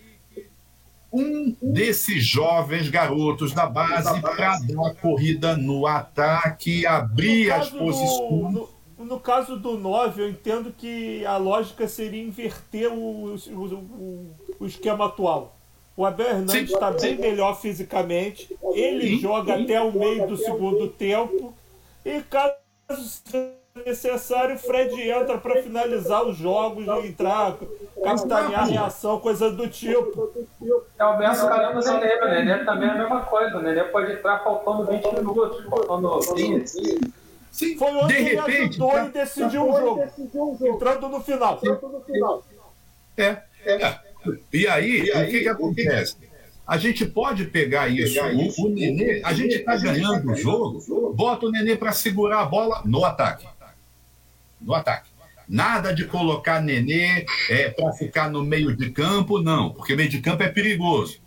[1.12, 8.70] um desses jovens garotos da base para dar corrida no ataque, abrir as posições.
[9.06, 14.66] No caso do 9, eu entendo que a lógica seria inverter o, o, o, o
[14.66, 15.56] esquema atual.
[15.96, 20.38] O Abel Hernandes está bem melhor fisicamente, ele sim, joga sim, até o meio do
[20.38, 21.54] segundo tempo,
[22.06, 22.56] e caso
[22.90, 23.54] seja
[23.86, 27.56] necessário, o Fred entra para finalizar os jogos, entrar,
[28.04, 30.32] capitanear a reação, coisa do tipo.
[30.98, 33.84] É o mesmo caso do Nenê, o Nenê também é a mesma coisa, o Nenê
[33.86, 37.14] pode entrar faltando 20 minutos, faltando 15.
[37.52, 40.04] Sim, Foi onde de ele repente, ajudou tá, e decidiu o jogo,
[40.62, 41.60] entrando no final.
[41.62, 42.46] no final.
[43.18, 44.00] É, é.
[44.54, 46.16] E aí, e aí o que, que acontece?
[46.66, 48.18] A gente pode pegar isso.
[48.22, 52.46] O, o Nenê, a gente está ganhando o jogo, bota o Nenê para segurar a
[52.46, 53.46] bola no ataque.
[54.62, 55.10] No ataque.
[55.50, 60.22] Nada de colocar Nenê é, para ficar no meio de campo, não, porque meio de
[60.22, 61.20] campo é perigoso.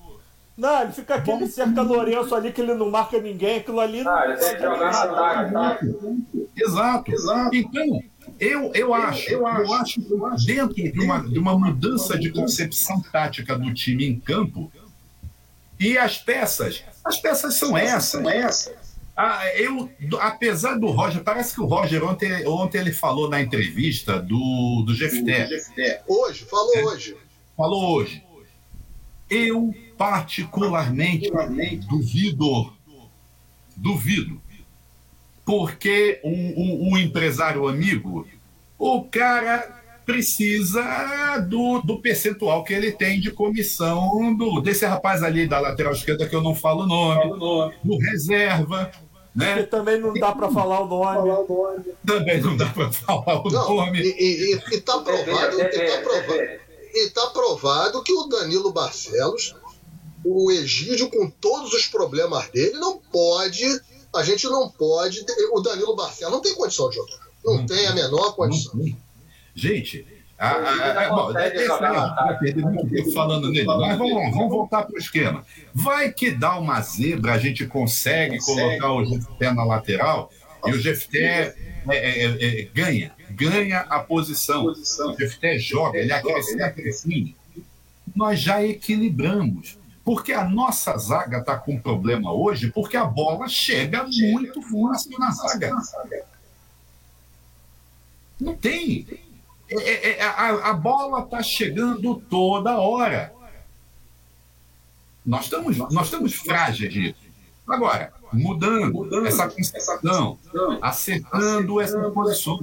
[0.57, 4.05] Não, ele fica aquele cerca Lourenço ali que ele não marca ninguém, aquilo ali ah,
[4.05, 4.25] não.
[4.25, 5.79] Ele tem que jogar tá?
[6.57, 7.13] Exato.
[7.13, 7.57] Exato.
[7.57, 8.03] Então,
[8.39, 13.03] eu, eu, acho, eu, eu acho que dentro de uma, de uma mudança de concepção
[13.13, 14.71] tática do time em campo,
[15.79, 18.05] e as peças, as peças são essas.
[18.05, 18.95] São essas.
[19.17, 19.91] Ah, eu,
[20.21, 24.93] apesar do Roger, parece que o Roger ontem, ontem ele falou na entrevista do, do
[24.93, 26.03] GFT.
[26.09, 27.17] Hoje, falou é, hoje.
[27.57, 28.25] Falou hoje.
[29.29, 31.31] Eu particularmente
[31.89, 32.73] duvido
[33.77, 34.41] duvido.
[35.45, 38.27] Porque o, o, o empresário amigo,
[38.79, 45.47] o cara precisa do, do percentual que ele tem de comissão do, desse rapaz ali
[45.47, 47.39] da lateral esquerda, que eu não falo o nome,
[47.83, 48.91] do reserva.
[49.35, 49.61] Né?
[49.61, 51.85] E também não dá para falar o nome.
[52.07, 54.01] Também não dá para falar o não, nome.
[54.01, 56.64] E está provado, e tá provado,
[56.95, 59.55] e tá provado que o Danilo Barcelos,
[60.25, 63.65] o Egídio, com todos os problemas dele, não pode.
[64.15, 65.25] A gente não pode.
[65.53, 67.19] O Danilo Barcelos não tem condição de jogar.
[67.45, 68.81] Não, não tem a menor condição.
[69.55, 70.07] Gente,
[70.39, 74.95] a, a, a, bom, vai perder muito tempo falando nele, mas vamos, vamos voltar para
[74.95, 75.45] o esquema.
[75.73, 80.31] Vai que dá uma zebra, a gente consegue colocar o Jefté na lateral
[80.67, 81.55] e o Jefté
[81.89, 84.67] é, é, é, é, ganha, ganha a posição.
[84.67, 87.35] O Jefté joga, ele acrescenta assim.
[88.15, 89.79] Nós já equilibramos.
[90.05, 95.31] Porque a nossa zaga está com problema hoje, porque a bola chega muito fácil na
[95.31, 95.73] zaga.
[98.39, 99.07] Não tem.
[99.67, 103.33] É, é, é, a, a bola está chegando toda hora.
[105.25, 107.25] Nós estamos, nós estamos frágeis disso.
[107.67, 109.27] Agora, mudando, mudando.
[109.27, 110.39] essa concepção,
[110.83, 112.61] acertando essas posições,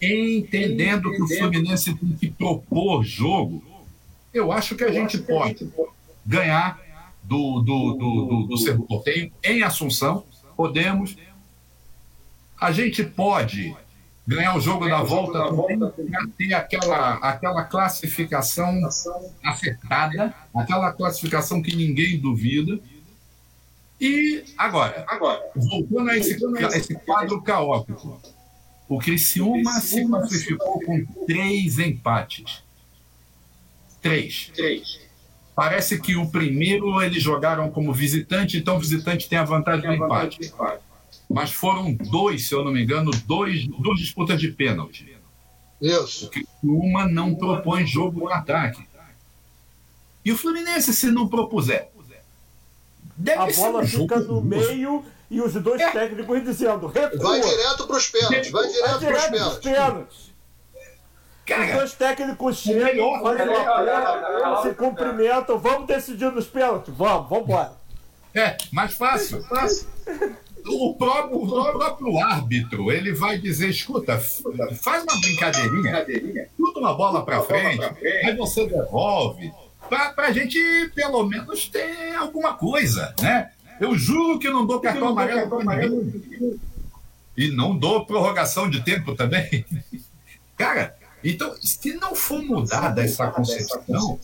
[0.00, 3.62] entendendo que o Fluminense tem que propor jogo,
[4.32, 5.68] eu acho que a gente pode
[6.26, 6.80] ganhar
[7.22, 10.24] do, do, do, do, do Cerro Porteio em Assunção,
[10.56, 11.16] podemos.
[12.60, 13.74] A gente pode
[14.26, 18.80] ganhar o jogo da volta para ter aquela, aquela classificação.
[19.44, 22.78] acertada, aquela classificação que ninguém duvida.
[24.00, 28.20] E agora, agora voltando a esse, a esse quadro caótico,
[28.88, 32.62] o Criciúma se classificou com três empates.
[34.02, 34.50] Três.
[34.54, 35.00] Três.
[35.54, 39.94] Parece que o primeiro eles jogaram como visitante, então o visitante tem a vantagem do
[39.94, 40.52] empate
[41.28, 45.16] mas foram dois, se eu não me engano, dois, duas disputas de pênalti.
[45.80, 46.30] Isso.
[46.62, 48.86] Uma não propõe jogo no ataque.
[50.24, 51.90] E o Fluminense, se não propuser,
[53.16, 55.90] deve a bola fica no meio e os dois é.
[55.90, 57.18] técnicos dizendo: recua.
[57.18, 58.50] Vai direto para os pênaltis.
[58.50, 59.58] Vai direto, para os pênaltis.
[59.58, 60.34] pênaltis.
[61.46, 67.44] Cara, os dois técnicos chegam, fazem uma se cumprimentam, vamos decidir nos pênaltis, vamos, vamos
[67.44, 67.72] embora.
[68.34, 69.86] É, mais fácil, fácil
[70.66, 77.24] o próprio, o próprio árbitro ele vai dizer: escuta, faz uma brincadeirinha, chuta uma bola
[77.24, 77.84] para frente,
[78.24, 79.52] aí você devolve,
[80.14, 80.58] para a gente
[80.94, 83.50] pelo menos ter alguma coisa, né?
[83.80, 86.60] Eu juro que não dou cartão amarelo para ninguém.
[87.36, 89.64] E não dou prorrogação de tempo também.
[90.56, 94.20] Cara, então, se não for mudada essa concepção,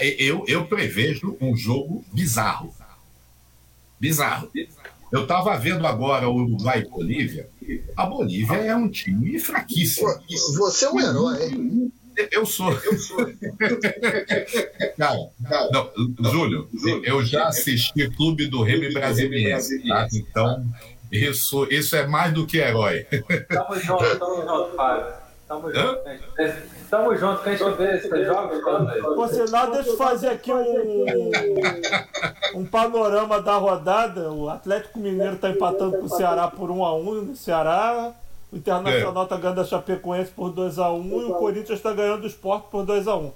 [0.00, 2.74] eu, eu prevejo um jogo bizarro.
[3.98, 4.50] Bizarro.
[5.10, 7.48] Eu estava vendo agora o Uruguai e Bolívia.
[7.96, 10.08] A Bolívia é um time fraquíssimo.
[10.56, 11.92] Você é um herói, hein?
[12.30, 12.72] Eu sou.
[12.72, 13.26] Eu sou.
[14.98, 15.16] Cara,
[15.72, 15.90] não,
[16.30, 16.68] Júlio,
[17.04, 20.08] eu já assisti Clube do Remy Brasiliense, tá?
[20.12, 20.64] Então,
[21.10, 23.06] isso, isso é mais do que herói.
[23.48, 25.12] Tamo junto, tamo junto, Fábio.
[25.46, 25.98] Tamo junto.
[26.88, 28.60] Tamo junto, que a gente vê esses jogos.
[29.14, 31.04] Por sinal, deixa eu fazer aqui um,
[32.54, 34.30] um panorama da rodada.
[34.30, 38.14] O Atlético Mineiro está empatando com o Ceará por 1 a 1 no Ceará.
[38.52, 39.38] O Internacional está é.
[39.38, 42.84] ganhando a Chapecoense por 2 a 1 e o Corinthians está ganhando o Sport por
[42.84, 43.32] 2 a 1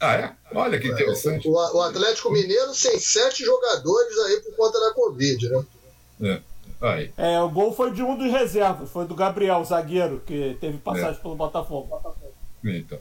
[0.00, 0.32] Ah, é?
[0.54, 1.48] Olha que interessante.
[1.48, 5.64] O, Atlético Mineiro sem sete jogadores aí por conta da Covid, né?
[6.22, 6.40] É.
[6.80, 7.12] Aí.
[7.16, 11.18] É, o gol foi de um dos reservas, foi do Gabriel, zagueiro, que teve passagem
[11.18, 11.22] é.
[11.22, 11.88] pelo Botafogo.
[12.64, 12.98] Então.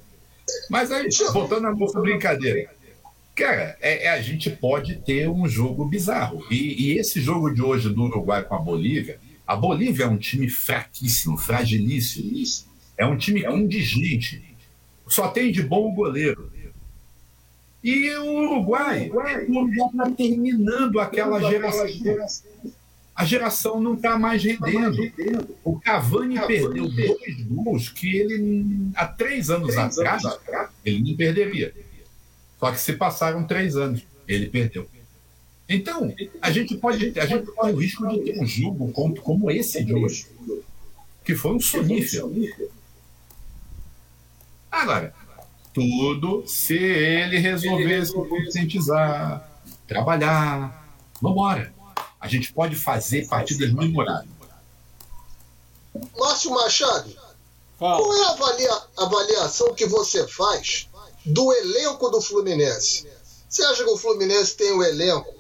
[0.69, 2.69] Mas aí, voltando a nossa brincadeira.
[3.35, 6.43] Cara, é, é, a gente pode ter um jogo bizarro.
[6.51, 10.17] E, e, esse jogo de hoje do Uruguai com a Bolívia, a Bolívia é um
[10.17, 12.71] time fraquíssimo, fragilíssimo.
[12.97, 14.43] É um time indigente.
[15.07, 16.51] Só tem de bom o goleiro.
[17.83, 21.85] E o Uruguai, o Uruguai está terminando aquela geração
[23.15, 25.11] a geração não está mais rendendo.
[25.63, 30.23] O Cavani perdeu dois gols que ele, há três anos atrás,
[30.83, 31.73] ele não perderia.
[32.59, 34.87] Só que se passaram três anos, ele perdeu.
[35.73, 39.51] Então, a gente pode, a gente corre o risco de ter um jogo como, como
[39.51, 40.27] esse de hoje,
[41.23, 42.31] que foi um sonífero.
[44.71, 45.13] Agora,
[45.73, 51.73] tudo se ele resolver se conscientizar, trabalhar, vambora
[52.23, 54.29] a gente pode fazer partidas memoráveis.
[56.17, 57.13] Márcio Machado,
[57.77, 57.97] Fala.
[57.97, 60.87] qual é a avalia, avaliação que você faz
[61.25, 63.05] do elenco do Fluminense?
[63.49, 65.32] Você acha que o Fluminense tem um elenco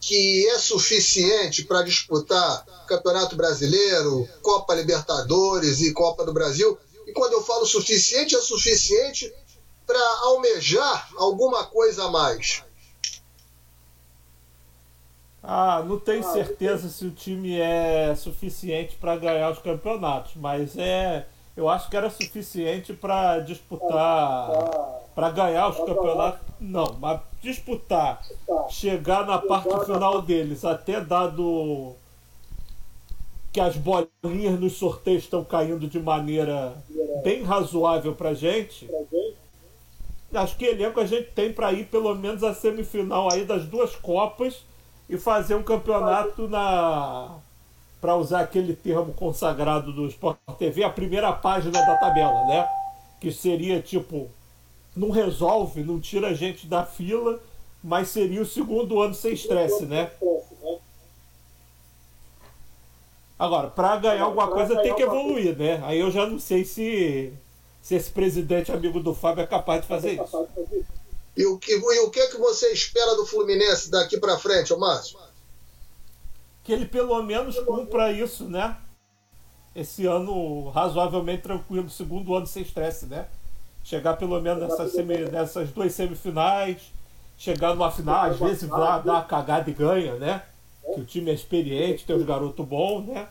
[0.00, 6.78] que é suficiente para disputar Campeonato Brasileiro, Copa Libertadores e Copa do Brasil?
[7.06, 9.32] E quando eu falo suficiente, é suficiente
[9.86, 12.62] para almejar alguma coisa a mais?
[15.42, 21.26] Ah, não tenho certeza se o time é suficiente para ganhar os campeonatos, mas é,
[21.56, 24.50] eu acho que era suficiente para disputar,
[25.14, 26.40] para ganhar os campeonatos.
[26.60, 28.22] Não, mas disputar,
[28.68, 31.94] chegar na parte final deles, até dado
[33.52, 36.72] que as bolinhas nos sorteios estão caindo de maneira
[37.24, 38.88] bem razoável para gente.
[40.32, 43.96] Acho que elenco a gente tem para ir pelo menos a semifinal aí das duas
[43.96, 44.64] copas
[45.08, 47.36] e fazer um campeonato na
[48.00, 52.66] para usar aquele termo consagrado do Sport TV, a primeira página da tabela, né?
[53.20, 54.30] Que seria tipo,
[54.96, 57.40] não resolve, não tira a gente da fila,
[57.82, 60.10] mas seria o segundo ano sem estresse, né?
[63.38, 65.82] Agora, para ganhar alguma coisa tem que evoluir, né?
[65.84, 67.32] Aí eu já não sei se,
[67.82, 70.46] se esse presidente amigo do Fábio é capaz de fazer isso.
[71.36, 74.78] E o que, e o que, que você espera do Fluminense daqui para frente, ô
[74.78, 75.18] Márcio?
[76.70, 78.76] Que ele pelo menos cumpra isso, né?
[79.74, 83.26] Esse ano razoavelmente tranquilo, segundo ano sem estresse, né?
[83.82, 86.80] Chegar pelo menos nessas, semi, nessas duas semifinais,
[87.36, 90.44] chegar numa final, às vezes dá, dá uma cagada e ganha, né?
[90.94, 93.26] Que o time é experiente, tem os garotos bons, né?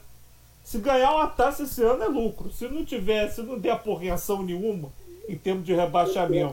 [0.61, 2.51] Se ganhar uma taça esse ano é lucro.
[2.51, 4.89] Se não tiver, se não der aporreação nenhuma
[5.29, 6.51] em termos de rebaixamento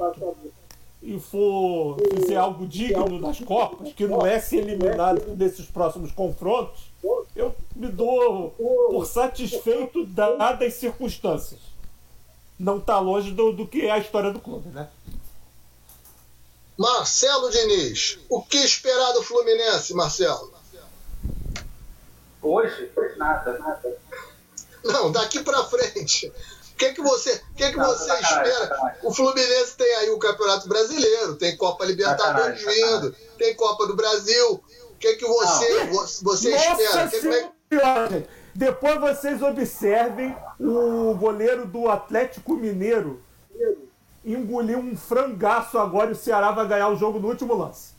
[1.06, 6.90] e for fizer algo digno das Copas, que não é ser eliminado nesses próximos confrontos,
[7.36, 11.60] eu me dou por satisfeito dadas as circunstâncias.
[12.58, 14.88] Não está longe do, do que é a história do clube, né?
[16.76, 20.52] Marcelo Diniz, o que esperar do Fluminense, Marcelo?
[22.42, 23.96] Hoje, nada, nada.
[24.84, 26.32] Não, daqui para frente.
[26.76, 28.98] O que, que você, que que você espera?
[29.02, 34.62] O Fluminense tem aí o Campeonato Brasileiro, tem Copa Libertadores vindo, tem Copa do Brasil.
[34.90, 35.84] O que, que você,
[36.22, 37.08] você espera?
[37.08, 38.28] Que, que...
[38.54, 43.22] Depois vocês observem o goleiro do Atlético Mineiro
[44.22, 47.94] engoliu um frangaço agora e o Ceará vai ganhar o jogo no último lance.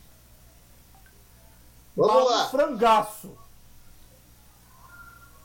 [1.96, 2.44] Vamos Mas lá.
[2.44, 3.38] Um frangaço.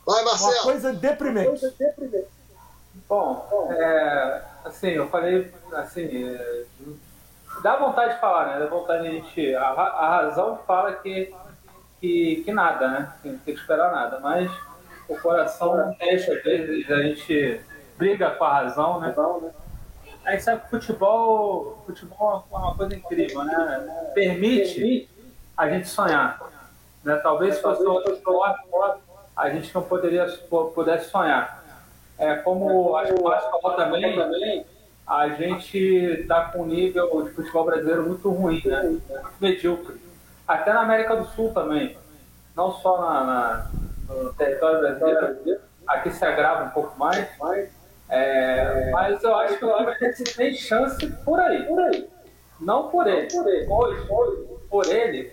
[0.06, 0.52] Vai, Marcelo.
[0.52, 1.50] Uma coisa deprimente.
[1.50, 2.33] Uma coisa deprimente.
[3.14, 6.64] Bom, é, assim, eu falei, assim, é,
[7.62, 8.60] dá vontade de falar, né?
[8.60, 9.56] Dá vontade de a gente.
[9.56, 11.32] A, a razão fala que,
[12.02, 13.14] que, que nada, né?
[13.22, 14.52] Tem, tem que esperar nada, mas
[15.08, 17.62] o coração não deixa, às vezes a gente
[18.00, 19.14] briga com a razão, né?
[20.26, 24.12] Aí sabe que futebol, futebol é uma coisa incrível, né?
[24.16, 25.08] Permite
[25.56, 26.42] a gente sonhar.
[27.04, 27.16] Né?
[27.18, 28.64] Talvez se fosse outro esporte,
[29.36, 30.26] a gente não poderia
[30.74, 31.63] pudesse sonhar
[32.18, 34.66] é, como acho que o Márcio falou também,
[35.06, 38.82] a gente está com um nível de futebol brasileiro muito ruim, né?
[38.84, 40.02] Muito medíocre.
[40.48, 41.98] Até na América do Sul também.
[42.56, 43.72] Não só na, na
[44.08, 47.28] no território brasileiro, aqui se agrava um pouco mais.
[48.10, 51.64] É, mas eu acho que o Fluminense tem chance por aí.
[51.64, 52.10] Por aí.
[52.60, 53.28] Não por ele.
[53.70, 54.08] Hoje,
[54.70, 55.32] por ele,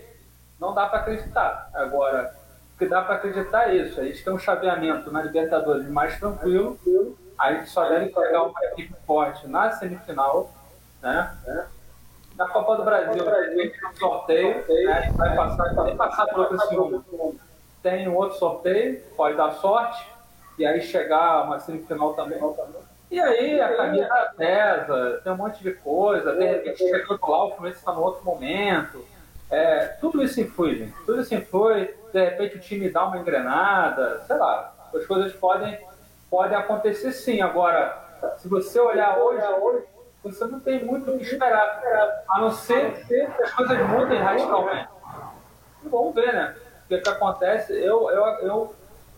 [0.59, 1.69] não dá para acreditar.
[1.73, 2.33] Agora,
[2.81, 4.01] que dá para acreditar isso.
[4.01, 6.79] A gente tem um chaveamento na Libertadores mais tranquilo.
[7.37, 10.51] A gente só deve pegar uma equipe forte na semifinal.
[10.99, 11.31] Né?
[12.35, 14.65] Na Copa do Brasil, tem um sorteio.
[14.67, 15.13] Né?
[15.15, 17.05] Vai passar, vai passar por outro segundo.
[17.83, 20.03] Tem um outro sorteio, pode dar sorte.
[20.57, 22.39] E aí chegar uma semifinal também.
[23.11, 26.33] E aí a camisa pesa, tem um monte de coisa.
[26.33, 29.05] De repente chegando lá, o Fluminense está no outro momento.
[29.51, 30.93] É, tudo isso influi, gente.
[31.05, 35.79] Tudo isso influi de repente o time dá uma engrenada, sei lá, as coisas podem,
[36.29, 37.41] podem acontecer sim.
[37.41, 37.97] Agora,
[38.37, 39.41] se você olhar hoje,
[40.23, 41.81] você não tem muito o que esperar,
[42.29, 44.89] a não ser que as coisas mudem radicalmente.
[45.83, 46.55] Vamos ver, né?
[46.85, 48.75] O que, que acontece, eu, eu, eu,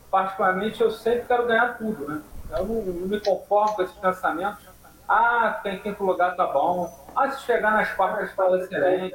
[0.10, 2.22] particularmente, eu sempre quero ganhar tudo, né?
[2.52, 4.64] Eu não, não me conformo com esses pensamentos.
[5.10, 6.90] Ah, tem quinto lugar tá bom.
[7.16, 9.14] Ah, se chegar nas quartas está excelente.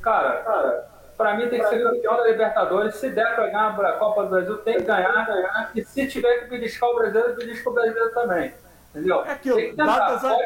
[0.00, 2.94] Cara, cara para mim tem que ser campeão da Libertadores.
[2.96, 5.26] Se der para ganhar a Copa do Brasil, tem que ganhar.
[5.26, 5.70] ganhar.
[5.74, 8.54] E se tiver que beliscar o brasileiro, belisca o brasileiro também.
[8.90, 9.24] Entendeu?
[9.24, 10.36] É aquilo, dadas, a,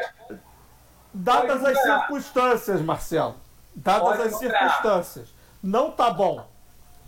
[1.13, 3.35] dadas as circunstâncias, Marcelo.
[3.75, 5.33] Dadas pode as circunstâncias.
[5.61, 6.45] Não tá bom.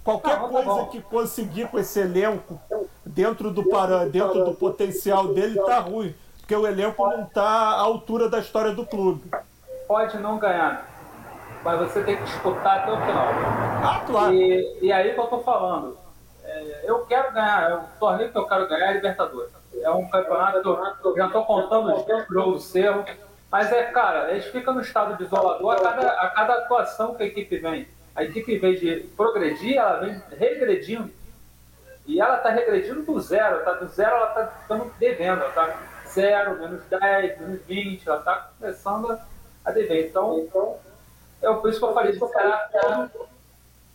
[0.04, 2.60] Qualquer não, não tá coisa tá que conseguir com esse elenco
[3.06, 6.16] dentro do, para, dentro do potencial dele tá ruim.
[6.40, 9.30] Porque o elenco não tá à altura da história do clube.
[9.88, 10.89] Pode não ganhar
[11.64, 13.28] mas você tem que disputar até o final.
[13.84, 14.34] Ah, claro.
[14.34, 15.98] E, e aí que eu tô falando.
[16.44, 19.52] É, eu quero ganhar, é um torneio que eu quero ganhar é Libertadores.
[19.82, 20.68] É um campeonato que
[21.08, 23.06] eu, já estou contando os jogos do Cerro.
[23.52, 27.24] Mas é, cara, eles ficam no estado de isolador a cada, a cada atuação que
[27.24, 27.88] a equipe vem.
[28.16, 31.12] A equipe, em vez de progredir, ela vem regredindo.
[32.06, 33.64] E ela está regredindo do zero.
[33.64, 35.42] Tá, do zero ela está ficando devendo.
[35.42, 38.08] Ela está zero, menos 10, menos 20.
[38.08, 39.20] Ela está começando
[39.64, 40.10] a dever.
[40.10, 40.78] Então, então
[41.54, 42.70] é por isso que eu falei de esperar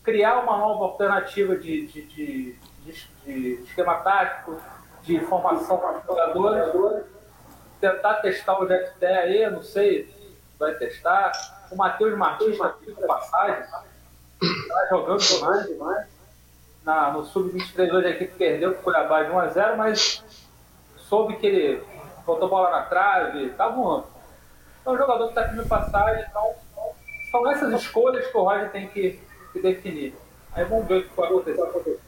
[0.04, 2.58] criar uma nova alternativa de, de, de,
[3.24, 4.60] de, esquema tático,
[5.02, 7.04] de formação para jogadores,
[7.80, 10.14] tentar testar o Jet aí, não sei,
[10.58, 11.32] vai testar.
[11.70, 13.64] O Matheus Martins está aqui com passagem,
[14.42, 16.06] está jogando demais, demais.
[16.84, 20.22] Na, no Sub-23 hoje a equipe perdeu com o Cuiabá de 1x0, mas
[21.08, 21.82] soube que ele
[22.26, 24.06] botou bola na trave, tá voando.
[24.82, 26.54] Então o jogador que está aqui no passagem, então
[27.34, 29.18] são essas escolhas que o Roger tem que,
[29.52, 30.14] que definir.
[30.52, 31.98] Aí vamos ver o que vai acontecer.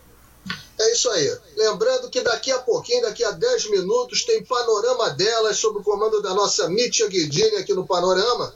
[0.78, 1.36] É isso aí.
[1.56, 6.22] Lembrando que daqui a pouquinho, daqui a 10 minutos, tem panorama delas sob o comando
[6.22, 8.54] da nossa Mítia Guidini aqui no Panorama,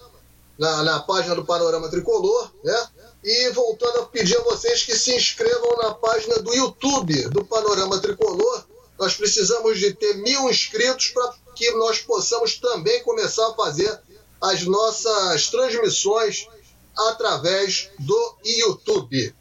[0.57, 2.89] na, na página do Panorama Tricolor, né?
[3.25, 7.99] E voltando a pedir a vocês que se inscrevam na página do YouTube do Panorama
[7.99, 8.64] Tricolor.
[8.97, 13.99] Nós precisamos de ter mil inscritos para que nós possamos também começar a fazer
[14.41, 16.47] as nossas transmissões
[17.09, 19.34] através do YouTube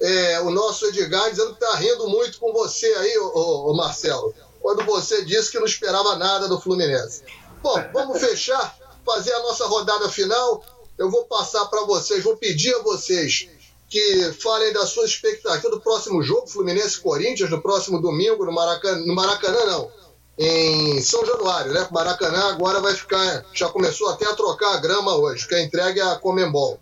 [0.00, 4.34] é, o nosso Edgar dizendo que está rindo muito com você aí, ô, ô, Marcelo,
[4.60, 7.22] quando você disse que não esperava nada do Fluminense.
[7.62, 10.62] Bom, vamos fechar, fazer a nossa rodada final.
[10.98, 13.48] Eu vou passar para vocês, vou pedir a vocês
[13.88, 19.14] que falem da sua expectativa do próximo jogo, Fluminense-Corinthians, no próximo domingo, no Maracanã, no
[19.14, 19.90] Maracanã não,
[20.36, 21.86] em São Januário, né?
[21.90, 26.00] Maracanã agora vai ficar, já começou até a trocar a grama hoje, que é entregue
[26.00, 26.80] a Comembol.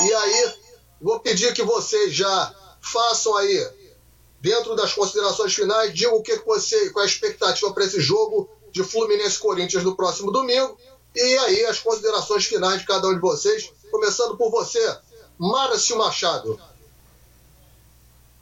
[0.00, 0.54] E aí,
[1.00, 3.70] Vou pedir que vocês já façam aí,
[4.40, 8.48] dentro das considerações finais, digam o que você, qual é a expectativa para esse jogo
[8.72, 10.76] de Fluminense Corinthians no próximo domingo.
[11.14, 14.98] E aí as considerações finais de cada um de vocês, começando por você,
[15.38, 16.60] Márcio Machado.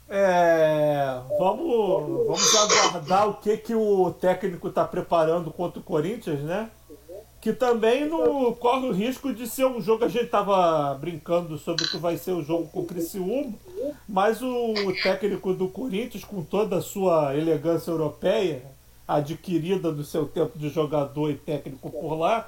[0.09, 6.71] É, vamos, vamos aguardar o que, que o técnico está preparando contra o Corinthians, né?
[7.47, 10.03] Que também não corre o risco de ser um jogo.
[10.03, 13.53] A gente estava brincando sobre o que vai ser o jogo com o Criciúma,
[14.05, 18.63] mas o técnico do Corinthians, com toda a sua elegância europeia,
[19.07, 22.45] adquirida no seu tempo de jogador e técnico por lá,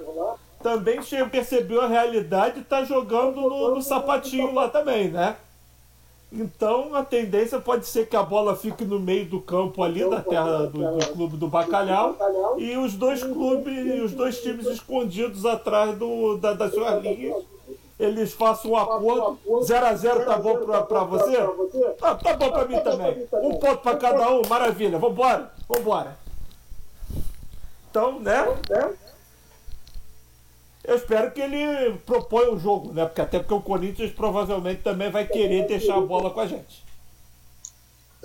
[0.61, 0.99] também
[1.31, 5.37] percebeu a realidade e está jogando no, no sapatinho lá também, né?
[6.31, 10.21] Então a tendência pode ser que a bola fique no meio do campo ali da
[10.21, 12.15] terra do, do clube do Bacalhau
[12.57, 17.43] e os dois clubes, os dois times escondidos atrás do, da, das suas linhas.
[17.99, 19.39] Eles façam um acordo.
[19.63, 21.37] 0 a 0 tá bom para você?
[22.01, 23.27] Ah, tá bom para mim também.
[23.33, 24.97] Um ponto para cada um, maravilha.
[24.97, 26.17] Vambora, vambora.
[27.89, 28.45] Então, né?
[30.89, 33.05] Eu espero que ele proponha um jogo, né?
[33.05, 36.83] Porque até porque o Corinthians provavelmente também vai querer deixar a bola com a gente.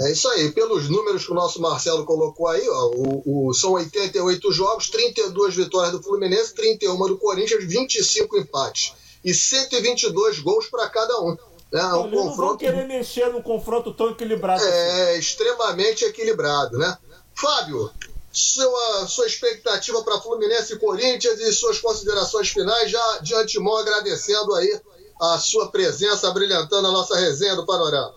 [0.01, 0.51] É isso aí.
[0.51, 5.55] Pelos números que o nosso Marcelo colocou aí, ó, o, o, são 88 jogos, 32
[5.55, 8.95] vitórias do Fluminense, 31 do Corinthians, 25 empates.
[9.23, 11.37] E 122 gols para cada um.
[11.71, 11.81] Né?
[11.81, 12.41] É um confronto...
[12.41, 14.65] não querer mexer num confronto tão equilibrado.
[14.65, 15.19] É, assim.
[15.19, 16.97] extremamente equilibrado, né?
[17.35, 17.91] Fábio,
[18.35, 24.55] sua, sua expectativa para Fluminense e Corinthians e suas considerações finais, já de antemão agradecendo
[24.55, 24.81] aí
[25.21, 28.13] a sua presença, brilhantando a nossa resenha do Panorama.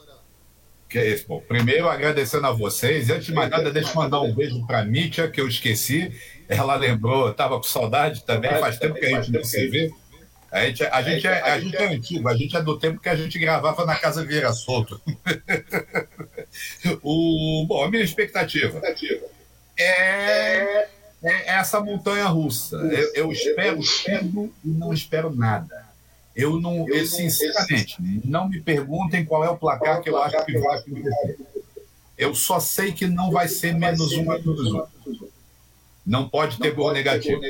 [0.89, 1.41] Que é isso, bom.
[1.47, 3.09] Primeiro, agradecendo a vocês.
[3.09, 5.47] E antes de mais nada, deixa eu mandar um beijo para a Mítia, que eu
[5.47, 6.11] esqueci.
[6.47, 9.91] Ela lembrou, estava com saudade também, faz tempo que a gente não se vê.
[10.49, 13.09] A gente, a, gente é, a gente é antigo, a gente é do tempo que
[13.09, 14.99] a gente gravava na Casa Vieira Solto.
[17.03, 18.81] o, bom, a minha expectativa
[19.77, 20.87] é,
[21.23, 22.75] é essa montanha russa.
[22.77, 25.85] Eu, eu espero tudo e não espero nada.
[26.35, 30.57] Eu não, eu, sinceramente, não me perguntem qual é o placar que eu acho que
[30.59, 31.37] vai acontecer.
[32.17, 34.83] Eu só sei que não vai ser menos um menos um.
[36.05, 37.41] Não pode ter gol negativo.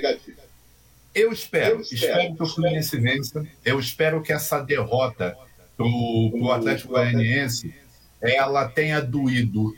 [1.13, 3.45] Eu espero, espero que o Fluminense vença.
[3.63, 5.37] Eu espero que essa derrota
[5.75, 7.73] para o Atlético Goianiense
[8.21, 9.75] ela tenha doído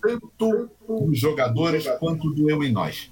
[0.00, 3.10] tanto nos jogadores quanto doeu em nós.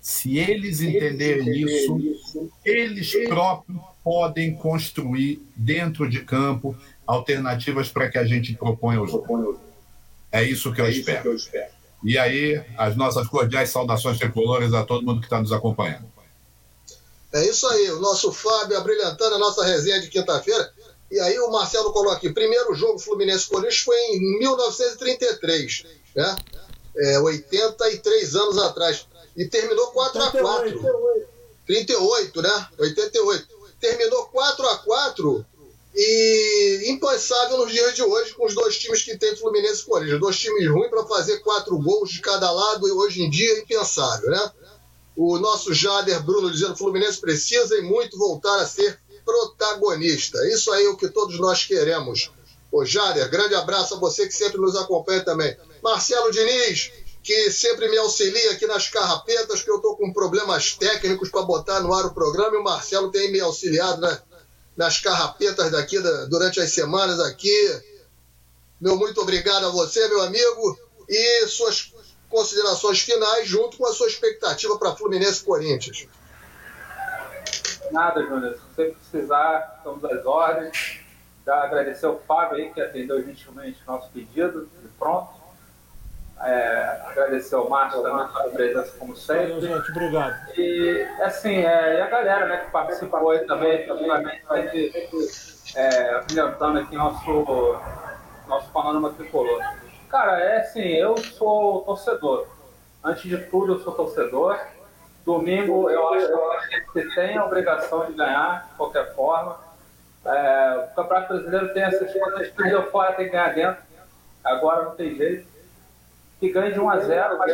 [0.00, 8.24] Se eles entenderem isso, eles próprios podem construir dentro de campo alternativas para que a
[8.24, 9.60] gente proponha o jogo.
[10.30, 11.36] É isso que eu, é espero.
[12.02, 16.10] E aí, as nossas cordiais saudações tricolores a todo mundo que está nos acompanhando.
[17.32, 20.72] É isso aí, o nosso Fábio abrilhantando a nossa resenha de quinta-feira.
[21.12, 25.84] E aí o Marcelo coloca aqui, primeiro jogo Fluminense-Corinthians foi em 1933,
[26.16, 26.36] né?
[26.96, 29.06] É, 83 anos atrás.
[29.36, 30.80] E terminou 4 x 4
[31.66, 32.68] 38, né?
[32.78, 33.46] 88.
[33.78, 35.46] Terminou 4 x 4
[35.94, 40.18] e impensável nos dias de hoje com os dois times que tem Fluminense e Corinthians.
[40.18, 43.58] Dois times ruins para fazer quatro gols de cada lado e hoje em dia é
[43.58, 44.50] impensável, né?
[45.14, 50.38] O nosso Jader Bruno dizendo que Fluminense precisa e muito voltar a ser protagonista.
[50.48, 52.30] Isso aí é o que todos nós queremos.
[52.70, 55.56] Ô Jader, grande abraço a você que sempre nos acompanha também.
[55.82, 56.90] Marcelo Diniz,
[57.22, 61.80] que sempre me auxilia aqui nas carrapetas, que eu estou com problemas técnicos para botar
[61.80, 64.06] no ar o programa, e o Marcelo tem me auxiliado
[64.76, 67.80] nas carrapetas daqui da, durante as semanas aqui.
[68.80, 71.92] Meu muito obrigado a você, meu amigo, e suas
[72.28, 76.08] considerações finais junto com a sua expectativa para Fluminense Corinthians.
[77.92, 78.54] Nada, Júnior.
[78.54, 81.00] Se você precisar, estamos às ordens.
[81.44, 85.42] Já agradecer ao Fábio aí, que atendeu gentilmente o nosso pedido, de pronto.
[86.40, 89.52] É, agradecer ao Márcio também pela presença, como sempre.
[89.52, 90.58] Valeu, gente, obrigado.
[90.58, 95.08] E, assim, é, e a galera né, que participou aí também, também sempre
[95.76, 97.80] é, brilhantando aqui nosso,
[98.48, 99.62] nosso panorama tricolor.
[100.08, 102.46] Cara, é assim, eu sou torcedor.
[103.04, 104.58] Antes de tudo, eu sou torcedor.
[105.24, 106.26] Domingo, eu acho
[106.68, 109.56] que a gente tem a obrigação de ganhar, de qualquer forma.
[110.24, 113.82] É, o Campeonato Brasileiro tem essas coisas, perdeu fora, tem que ganhar dentro.
[114.44, 115.46] Agora não tem jeito.
[116.40, 117.52] Que ganhe de 1 a 0 mas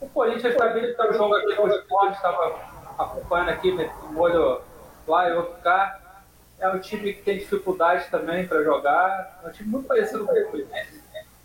[0.00, 2.58] o Corinthians vai vir o jogo aqui com o esporte, estava
[2.98, 4.60] acompanhando aqui, um olho
[5.06, 5.98] lá e outro cá.
[6.58, 9.40] É um time que tem dificuldade também para jogar.
[9.42, 11.02] É um time muito parecido com o Fluminense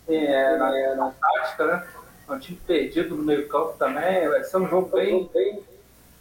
[0.08, 1.86] é, na, na tática, né?
[2.28, 4.28] É um time perdido no meio campo também.
[4.28, 5.62] Vai ser um jogo bem, bem,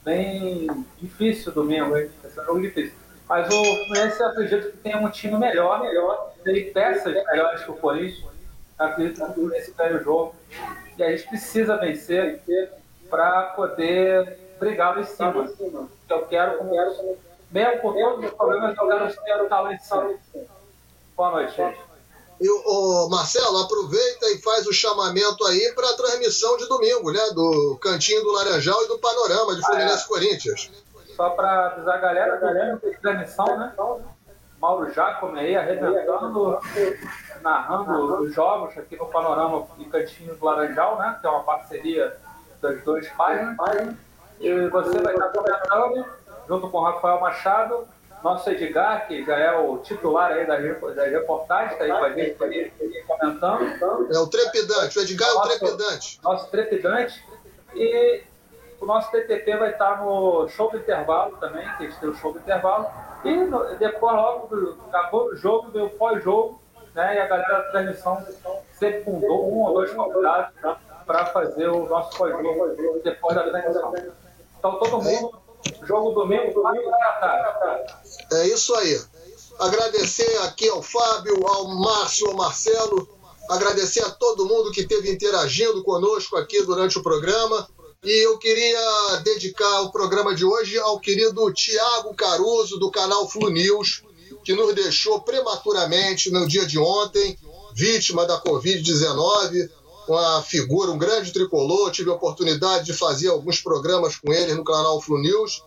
[0.04, 2.10] bem difícil domingo, hein?
[2.22, 2.94] Vai ser um jogo difícil.
[3.28, 7.72] Mas o Fluminense eu acredito que tem um time melhor, melhor, tem peças melhores que
[7.72, 8.24] o Corinthians.
[8.80, 10.36] Eu acredito que o Fluminense ganha o jogo.
[10.98, 12.40] E a gente precisa vencer
[13.10, 15.50] para poder brigar lá em cima.
[16.08, 16.64] Eu quero,
[17.52, 20.14] mesmo com todos os problemas, eu quero estar lá em cima.
[21.18, 21.80] Boa noite, gente.
[22.40, 27.22] E o Marcelo, aproveita e faz o chamamento aí para a transmissão de domingo, né?
[27.34, 30.08] Do Cantinho do Laranjal e do Panorama de Fluminense ah, é.
[30.08, 30.72] Corinthians.
[31.16, 33.74] Só para avisar a galera, a galera tem transmissão, né?
[34.60, 36.60] Mauro Jacome aí arrebentando,
[37.42, 41.18] narrando os jogos aqui no Panorama e Cantinho do Laranjal, né?
[41.22, 42.18] Que é uma parceria
[42.62, 43.56] das duas páginas.
[44.42, 46.06] E você vai estar comentando
[46.48, 47.88] junto com o Rafael Machado
[48.26, 51.92] nosso Edgar, que já é o titular aí das, das reportagens, está aí
[52.34, 54.12] com a gente comentando.
[54.12, 56.20] É o trepidante, o Edgar nosso, é o trepidante.
[56.24, 57.24] Nosso trepidante.
[57.76, 58.24] E
[58.82, 62.16] o nosso TTP vai estar no show do intervalo também, que a gente tem o
[62.16, 62.88] show do intervalo.
[63.24, 66.60] E no, depois, logo, acabou o jogo, veio o pós-jogo,
[66.96, 67.18] né?
[67.18, 68.26] E a galera da transmissão
[68.72, 70.52] sempre fundou um ou dois convidados
[71.06, 73.94] para fazer o nosso pós-jogo depois da transmissão.
[74.58, 75.45] Então todo mundo
[75.86, 77.94] Jogo domingo, domingo da tarde.
[78.34, 79.00] É isso aí.
[79.60, 83.08] Agradecer aqui ao Fábio, ao Márcio, ao Marcelo,
[83.50, 87.68] agradecer a todo mundo que esteve interagindo conosco aqui durante o programa.
[88.04, 93.50] E eu queria dedicar o programa de hoje ao querido Tiago Caruso, do canal Flu
[93.50, 94.04] News,
[94.44, 97.38] que nos deixou prematuramente no dia de ontem,
[97.74, 99.70] vítima da Covid-19
[100.08, 101.92] uma figura, um grande tricolor.
[101.92, 105.62] Tive a oportunidade de fazer alguns programas com ele no canal Flu News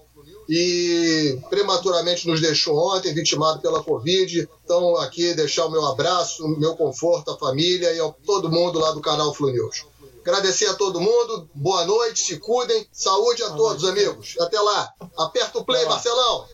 [0.49, 4.49] e prematuramente nos deixou ontem, vitimado pela Covid.
[4.65, 8.79] Então, aqui deixar o meu abraço, o meu conforto à família e a todo mundo
[8.79, 9.87] lá do canal Flu News.
[10.21, 14.37] Agradecer a todo mundo, boa noite, se cuidem, saúde a todos, amigos.
[14.41, 14.93] Até lá.
[15.17, 16.45] Aperta o play, Marcelão.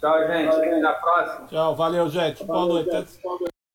[0.00, 0.48] Tchau, gente.
[0.48, 1.46] Até a próxima.
[1.46, 2.44] Tchau, valeu, gente.
[2.44, 3.53] Boa noite.